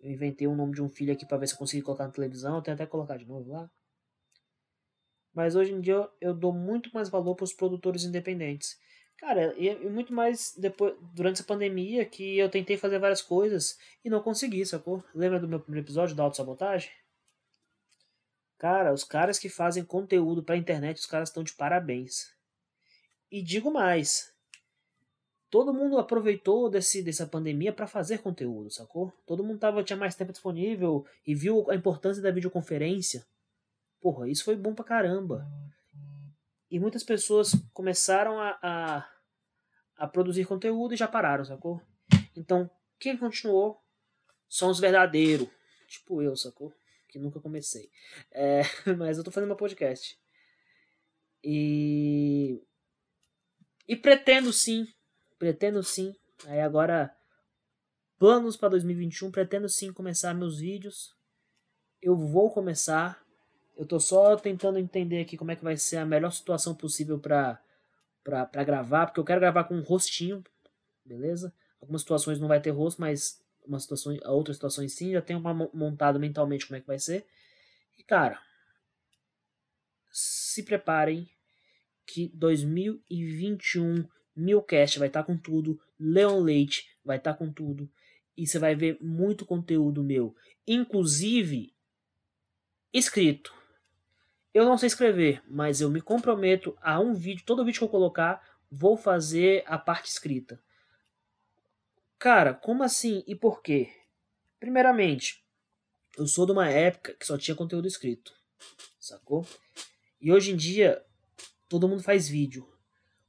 Eu 0.00 0.10
inventei 0.10 0.46
o 0.46 0.54
nome 0.54 0.74
de 0.74 0.82
um 0.82 0.88
filho 0.88 1.12
aqui 1.12 1.26
para 1.26 1.38
ver 1.38 1.48
se 1.48 1.54
eu 1.54 1.58
consegui 1.58 1.82
colocar 1.82 2.06
na 2.06 2.12
televisão. 2.12 2.56
Eu 2.56 2.62
tenho 2.62 2.74
até 2.74 2.86
colocar 2.86 3.16
de 3.16 3.26
novo 3.26 3.52
lá. 3.52 3.70
Mas 5.34 5.54
hoje 5.54 5.72
em 5.72 5.80
dia 5.80 6.08
eu 6.20 6.34
dou 6.34 6.52
muito 6.52 6.90
mais 6.94 7.08
valor 7.08 7.34
para 7.34 7.44
os 7.44 7.52
produtores 7.52 8.04
independentes. 8.04 8.80
Cara, 9.18 9.52
e, 9.58 9.74
muito 9.88 10.12
mais 10.12 10.54
depois 10.56 10.94
durante 11.12 11.34
essa 11.34 11.44
pandemia 11.44 12.04
que 12.04 12.38
eu 12.38 12.48
tentei 12.48 12.76
fazer 12.76 13.00
várias 13.00 13.20
coisas 13.20 13.76
e 14.04 14.08
não 14.08 14.22
consegui, 14.22 14.64
sacou? 14.64 15.02
Lembra 15.12 15.40
do 15.40 15.48
meu 15.48 15.58
primeiro 15.58 15.84
episódio 15.84 16.14
da 16.14 16.22
autossabotagem? 16.22 16.90
Cara, 18.56 18.92
os 18.92 19.04
caras 19.04 19.38
que 19.38 19.48
fazem 19.48 19.84
conteúdo 19.84 20.42
pra 20.42 20.56
internet, 20.56 20.98
os 20.98 21.06
caras 21.06 21.28
estão 21.28 21.42
de 21.42 21.52
parabéns. 21.52 22.32
E 23.30 23.42
digo 23.42 23.72
mais. 23.72 24.32
Todo 25.50 25.74
mundo 25.74 25.98
aproveitou 25.98 26.68
desse, 26.68 27.02
dessa 27.02 27.26
pandemia 27.26 27.72
para 27.72 27.86
fazer 27.86 28.18
conteúdo, 28.18 28.70
sacou? 28.70 29.12
Todo 29.26 29.42
mundo 29.42 29.58
tava, 29.58 29.82
tinha 29.82 29.96
mais 29.96 30.14
tempo 30.14 30.30
disponível 30.30 31.06
e 31.26 31.34
viu 31.34 31.68
a 31.70 31.74
importância 31.74 32.22
da 32.22 32.30
videoconferência. 32.30 33.26
Porra, 34.00 34.28
isso 34.28 34.44
foi 34.44 34.56
bom 34.56 34.74
pra 34.74 34.84
caramba. 34.84 35.46
E 36.70 36.78
muitas 36.78 37.02
pessoas 37.02 37.52
começaram 37.72 38.38
a, 38.40 38.58
a, 38.62 39.10
a 39.96 40.06
produzir 40.06 40.44
conteúdo 40.44 40.94
e 40.94 40.96
já 40.96 41.08
pararam, 41.08 41.44
sacou? 41.44 41.80
Então, 42.36 42.70
quem 42.98 43.16
continuou 43.16 43.82
são 44.48 44.70
os 44.70 44.78
verdadeiros. 44.78 45.48
Tipo 45.88 46.22
eu, 46.22 46.36
sacou? 46.36 46.74
que 47.08 47.18
nunca 47.18 47.40
comecei. 47.40 47.90
É, 48.30 48.62
mas 48.96 49.18
eu 49.18 49.24
tô 49.24 49.30
fazendo 49.30 49.48
meu 49.48 49.56
podcast. 49.56 50.18
E. 51.42 52.62
E 53.86 53.96
pretendo 53.96 54.52
sim. 54.52 54.86
Pretendo 55.38 55.82
sim. 55.82 56.14
Aí 56.46 56.60
agora. 56.60 57.14
Planos 58.18 58.56
para 58.56 58.70
2021. 58.70 59.30
Pretendo 59.30 59.68
sim 59.68 59.92
começar 59.92 60.34
meus 60.34 60.58
vídeos. 60.58 61.16
Eu 62.00 62.16
vou 62.16 62.52
começar. 62.52 63.24
Eu 63.78 63.86
tô 63.86 64.00
só 64.00 64.36
tentando 64.36 64.76
entender 64.76 65.20
aqui 65.20 65.36
como 65.36 65.52
é 65.52 65.56
que 65.56 65.62
vai 65.62 65.76
ser 65.76 65.98
a 65.98 66.04
melhor 66.04 66.32
situação 66.32 66.74
possível 66.74 67.18
para 67.18 67.62
para 68.24 68.62
gravar, 68.62 69.06
porque 69.06 69.20
eu 69.20 69.24
quero 69.24 69.40
gravar 69.40 69.64
com 69.64 69.74
um 69.74 69.80
rostinho, 69.80 70.44
beleza? 71.02 71.54
Algumas 71.80 72.02
situações 72.02 72.38
não 72.38 72.48
vai 72.48 72.60
ter 72.60 72.70
rosto, 72.70 73.00
mas 73.00 73.42
uma 73.64 73.78
situação, 73.80 74.14
a 74.22 74.32
outra 74.32 74.52
situação 74.52 74.86
sim, 74.86 75.12
já 75.12 75.22
tenho 75.22 75.38
uma, 75.38 75.54
montado 75.72 76.20
mentalmente 76.20 76.66
como 76.66 76.76
é 76.76 76.80
que 76.80 76.86
vai 76.86 76.98
ser. 76.98 77.26
E 77.96 78.02
cara, 78.02 78.38
se 80.10 80.62
preparem 80.62 81.26
que 82.04 82.28
2021 82.34 84.06
Milcast 84.36 84.98
vai 84.98 85.08
estar 85.08 85.22
tá 85.22 85.26
com 85.26 85.38
tudo, 85.38 85.80
Leon 85.98 86.40
Leite 86.40 86.86
vai 87.02 87.16
estar 87.16 87.32
tá 87.32 87.38
com 87.38 87.50
tudo 87.50 87.90
e 88.36 88.46
você 88.46 88.58
vai 88.58 88.74
ver 88.74 88.98
muito 89.00 89.46
conteúdo 89.46 90.04
meu, 90.04 90.34
inclusive 90.66 91.74
escrito. 92.92 93.57
Eu 94.58 94.64
não 94.64 94.76
sei 94.76 94.88
escrever, 94.88 95.40
mas 95.46 95.80
eu 95.80 95.88
me 95.88 96.00
comprometo 96.00 96.76
a 96.82 96.98
um 96.98 97.14
vídeo, 97.14 97.44
todo 97.46 97.64
vídeo 97.64 97.78
que 97.78 97.84
eu 97.84 97.88
colocar, 97.88 98.44
vou 98.68 98.96
fazer 98.96 99.62
a 99.68 99.78
parte 99.78 100.10
escrita. 100.10 100.60
Cara, 102.18 102.54
como 102.54 102.82
assim 102.82 103.22
e 103.24 103.36
por 103.36 103.62
quê? 103.62 103.88
Primeiramente, 104.58 105.46
eu 106.16 106.26
sou 106.26 106.44
de 106.44 106.50
uma 106.50 106.68
época 106.68 107.14
que 107.14 107.24
só 107.24 107.38
tinha 107.38 107.54
conteúdo 107.54 107.86
escrito, 107.86 108.34
sacou? 108.98 109.46
E 110.20 110.32
hoje 110.32 110.50
em 110.50 110.56
dia, 110.56 111.04
todo 111.68 111.86
mundo 111.86 112.02
faz 112.02 112.28
vídeo. 112.28 112.68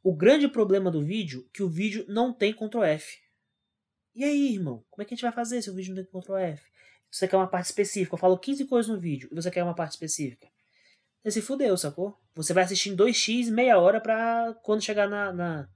O 0.02 0.16
grande 0.16 0.48
problema 0.48 0.90
do 0.90 1.04
vídeo 1.04 1.46
é 1.48 1.50
que 1.54 1.62
o 1.62 1.70
vídeo 1.70 2.06
não 2.10 2.34
tem 2.34 2.56
Ctrl 2.56 2.84
F. 2.84 3.20
E 4.16 4.24
aí, 4.24 4.56
irmão? 4.56 4.84
Como 4.90 5.04
é 5.04 5.06
que 5.06 5.14
a 5.14 5.16
gente 5.16 5.26
vai 5.26 5.32
fazer 5.32 5.62
se 5.62 5.70
o 5.70 5.76
vídeo 5.76 5.94
não 5.94 6.04
tem 6.04 6.12
Ctrl 6.12 6.38
F? 6.38 6.72
Você 7.12 7.28
quer 7.28 7.38
uma 7.38 7.48
parte 7.48 7.68
específica, 7.68 8.16
eu 8.16 8.20
falo 8.20 8.36
15 8.36 8.66
coisas 8.66 8.92
no 8.92 9.00
vídeo, 9.00 9.30
e 9.32 9.36
você 9.36 9.52
quer 9.52 9.64
uma 9.64 9.76
parte 9.76 9.92
específica. 9.92 10.50
Você 11.24 11.32
se 11.32 11.42
fudeu, 11.42 11.76
sacou? 11.78 12.18
Você 12.34 12.54
vai 12.54 12.64
assistir 12.64 12.90
em 12.90 12.96
2x, 12.96 13.52
meia 13.52 13.78
hora, 13.78 14.00
pra 14.00 14.54
quando 14.64 14.82
chegar 14.82 15.08
na, 15.10 15.34
na, 15.34 15.70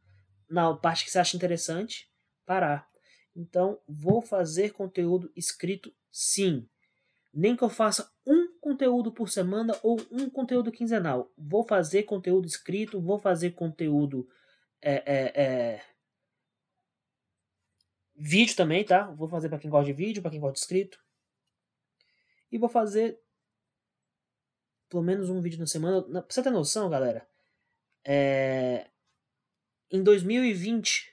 na 0.50 0.74
parte 0.76 1.04
que 1.04 1.12
você 1.12 1.20
acha 1.20 1.36
interessante, 1.36 2.10
parar. 2.46 2.88
Então, 3.36 3.80
vou 3.88 4.22
fazer 4.22 4.72
conteúdo 4.72 5.32
escrito 5.36 5.94
sim. 6.12 6.68
Nem 7.34 7.56
que 7.56 7.64
eu 7.64 7.70
faça 7.70 8.12
um 8.26 8.58
conteúdo 8.62 9.12
por 9.12 9.30
semana 9.30 9.78
ou 9.84 10.00
um 10.12 10.30
conteúdo 10.30 10.72
quinzenal. 10.72 11.32
Vou 11.38 11.68
fazer 11.68 12.04
conteúdo 12.04 12.48
escrito, 12.48 13.02
vou 13.02 13.20
fazer 13.20 13.52
conteúdo 13.52 14.28
é, 14.82 15.04
é, 15.06 15.44
é, 15.44 15.82
Vídeo 18.16 18.56
também, 18.56 18.86
tá? 18.86 19.10
Vou 19.12 19.28
fazer 19.28 19.50
para 19.50 19.58
quem 19.58 19.70
gosta 19.70 19.88
de 19.88 19.94
vídeo, 19.94 20.22
para 20.22 20.32
quem 20.32 20.40
gosta 20.40 20.54
de 20.54 20.60
escrito. 20.60 21.00
E 22.52 22.58
vou 22.58 22.70
fazer 22.70 23.20
pelo 24.94 25.02
menos 25.02 25.28
um 25.28 25.42
vídeo 25.42 25.60
na 25.60 25.66
semana. 25.66 26.04
Pra 26.04 26.24
você 26.30 26.44
ter 26.44 26.52
noção, 26.52 26.88
galera, 26.88 27.28
é... 28.06 28.86
em 29.92 30.04
2020 30.04 31.12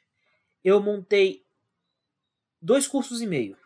eu 0.62 0.82
montei 0.82 1.46
dois 2.60 2.86
cursos 2.86 3.22
e 3.22 3.26
meio. 3.26 3.56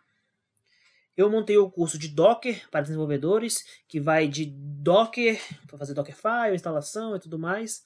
Eu 1.17 1.29
montei 1.29 1.57
o 1.57 1.69
curso 1.69 1.99
de 1.99 2.09
Docker 2.09 2.69
para 2.71 2.83
desenvolvedores, 2.83 3.65
que 3.89 3.99
vai 3.99 4.29
de 4.29 4.47
Docker, 4.47 5.41
para 5.67 5.79
fazer 5.79 5.95
Dockerfile, 5.95 6.55
instalação 6.55 7.17
e 7.17 7.21
tudo 7.21 7.37
mais, 7.37 7.85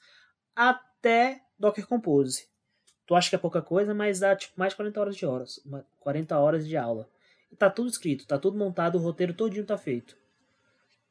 até 0.55 1.43
Docker 1.59 1.87
Compose. 1.87 2.47
Tu 3.07 3.15
acha 3.15 3.31
que 3.31 3.37
é 3.37 3.39
pouca 3.39 3.63
coisa, 3.63 3.95
mas 3.95 4.21
dá 4.21 4.37
tipo, 4.37 4.53
mais 4.57 4.73
de 4.73 4.77
40 4.77 5.01
horas 5.01 5.17
de 5.17 5.25
horas, 5.25 5.61
40 6.01 6.39
horas 6.39 6.69
de 6.69 6.77
aula. 6.77 7.09
Tá 7.59 7.71
tudo 7.71 7.89
escrito, 7.89 8.27
tá 8.27 8.39
tudo 8.39 8.59
montado, 8.59 8.97
o 8.97 9.01
roteiro 9.01 9.33
todinho 9.33 9.65
tá 9.65 9.79
feito. 9.79 10.15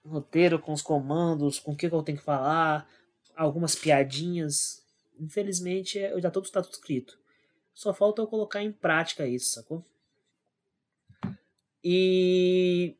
Roteiro 0.07 0.59
com 0.59 0.73
os 0.73 0.81
comandos, 0.81 1.59
com 1.59 1.73
o 1.73 1.75
que 1.75 1.85
eu 1.85 2.03
tenho 2.03 2.17
que 2.17 2.23
falar, 2.23 2.89
algumas 3.35 3.75
piadinhas. 3.75 4.83
Infelizmente, 5.19 5.99
é, 5.99 6.19
já 6.19 6.31
tudo 6.31 6.45
está 6.45 6.61
tudo 6.61 6.73
escrito. 6.73 7.19
Só 7.73 7.93
falta 7.93 8.21
eu 8.21 8.27
colocar 8.27 8.63
em 8.63 8.71
prática 8.71 9.27
isso, 9.27 9.51
sacou? 9.51 9.85
E 11.83 12.95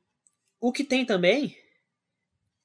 o 0.59 0.71
que 0.71 0.83
tem 0.83 1.05
também, 1.05 1.57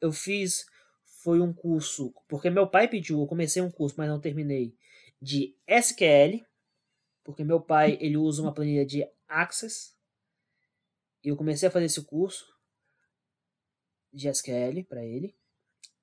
eu 0.01 0.13
fiz 0.13 0.67
foi 1.05 1.41
um 1.41 1.53
curso, 1.53 2.13
porque 2.29 2.51
meu 2.51 2.67
pai 2.67 2.89
pediu, 2.89 3.21
eu 3.21 3.27
comecei 3.27 3.63
um 3.63 3.71
curso, 3.71 3.95
mas 3.97 4.09
não 4.09 4.21
terminei, 4.21 4.77
de 5.21 5.57
SQL, 5.67 6.45
porque 7.23 7.45
meu 7.45 7.61
pai 7.61 7.97
ele 8.01 8.17
usa 8.17 8.43
uma 8.43 8.53
planilha 8.53 8.85
de 8.85 9.09
Access, 9.29 9.95
e 11.25 11.29
eu 11.29 11.37
comecei 11.37 11.69
a 11.69 11.71
fazer 11.71 11.87
esse 11.87 12.03
curso 12.03 12.52
de 14.13 14.29
SQL 14.29 14.85
para 14.89 15.05
ele, 15.05 15.35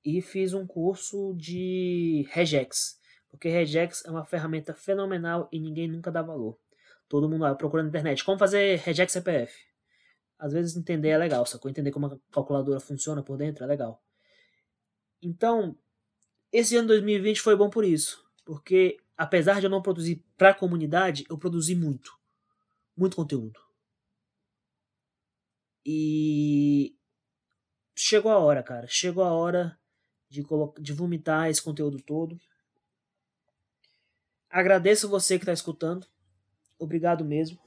e 0.04 0.22
fiz 0.22 0.54
um 0.54 0.66
curso 0.66 1.34
de 1.36 2.26
Regex, 2.32 3.00
porque 3.30 3.50
Regex 3.50 4.04
é 4.06 4.12
uma 4.12 4.26
ferramenta 4.26 4.74
fenomenal 4.74 5.48
e 5.52 5.60
ninguém 5.60 5.88
nunca 5.88 6.12
dá 6.12 6.22
valor. 6.22 6.58
Todo 7.08 7.30
mundo 7.30 7.42
vai 7.42 7.56
procurando 7.56 7.86
na 7.86 7.90
internet 7.90 8.24
como 8.24 8.40
fazer 8.40 8.80
Regex 8.80 9.12
CPF 9.12 9.70
às 10.40 10.54
vezes 10.54 10.78
entender 10.78 11.10
é 11.10 11.18
legal, 11.18 11.46
sacou? 11.46 11.70
Entender 11.70 11.92
como 11.92 12.08
a 12.08 12.18
calculadora 12.32 12.80
funciona 12.80 13.22
por 13.22 13.38
dentro 13.38 13.66
é 13.66 13.68
legal. 13.68 14.02
Então, 15.22 15.78
esse 16.50 16.78
ano 16.78 16.88
2020 16.88 17.42
foi 17.42 17.58
bom 17.58 17.70
por 17.70 17.84
isso. 17.84 18.26
Porque, 18.46 18.98
apesar 19.18 19.60
de 19.60 19.66
eu 19.66 19.70
não 19.70 19.82
produzir 19.82 20.24
para 20.38 20.52
a 20.52 20.56
comunidade, 20.56 21.26
eu 21.30 21.38
produzi 21.38 21.76
muito. 21.76 22.18
Muito 22.96 23.18
conteúdo. 23.18 23.60
E 25.86 26.96
chegou 28.00 28.32
a 28.32 28.40
hora, 28.40 28.64
cara. 28.64 28.88
Chegou 28.88 29.24
a 29.24 29.34
hora 29.34 29.78
de, 30.30 30.42
de 30.80 30.94
vomitar 30.94 31.50
esse 31.50 31.62
conteúdo 31.62 32.02
todo. 32.02 32.40
Agradeço 34.50 35.10
você 35.10 35.38
que 35.38 35.44
está 35.44 35.52
escutando. 35.52 36.08
Obrigado 36.80 37.26
mesmo. 37.26 37.60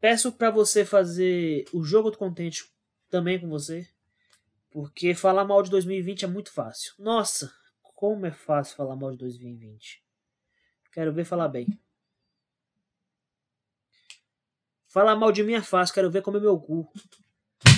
Peço 0.00 0.32
para 0.32 0.50
você 0.50 0.84
fazer 0.84 1.64
o 1.72 1.84
jogo 1.84 2.10
do 2.10 2.18
contente 2.18 2.70
também 3.08 3.40
com 3.40 3.48
você, 3.48 3.88
porque 4.70 5.14
falar 5.14 5.44
mal 5.44 5.62
de 5.62 5.70
2020 5.70 6.24
é 6.24 6.28
muito 6.28 6.52
fácil. 6.52 6.92
Nossa, 6.98 7.54
como 7.94 8.26
é 8.26 8.32
fácil 8.32 8.76
falar 8.76 8.96
mal 8.96 9.12
de 9.12 9.18
2020. 9.18 10.02
Quero 10.92 11.12
ver 11.12 11.24
falar 11.24 11.48
bem. 11.48 11.66
Falar 14.88 15.16
mal 15.16 15.30
de 15.30 15.42
mim 15.42 15.54
é 15.54 15.62
fácil, 15.62 15.94
quero 15.94 16.10
ver 16.10 16.22
comer 16.22 16.40
meu 16.40 16.58
cu. 16.58 16.90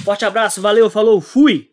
Forte 0.04 0.24
abraço, 0.24 0.60
valeu, 0.60 0.88
falou, 0.88 1.20
fui! 1.20 1.70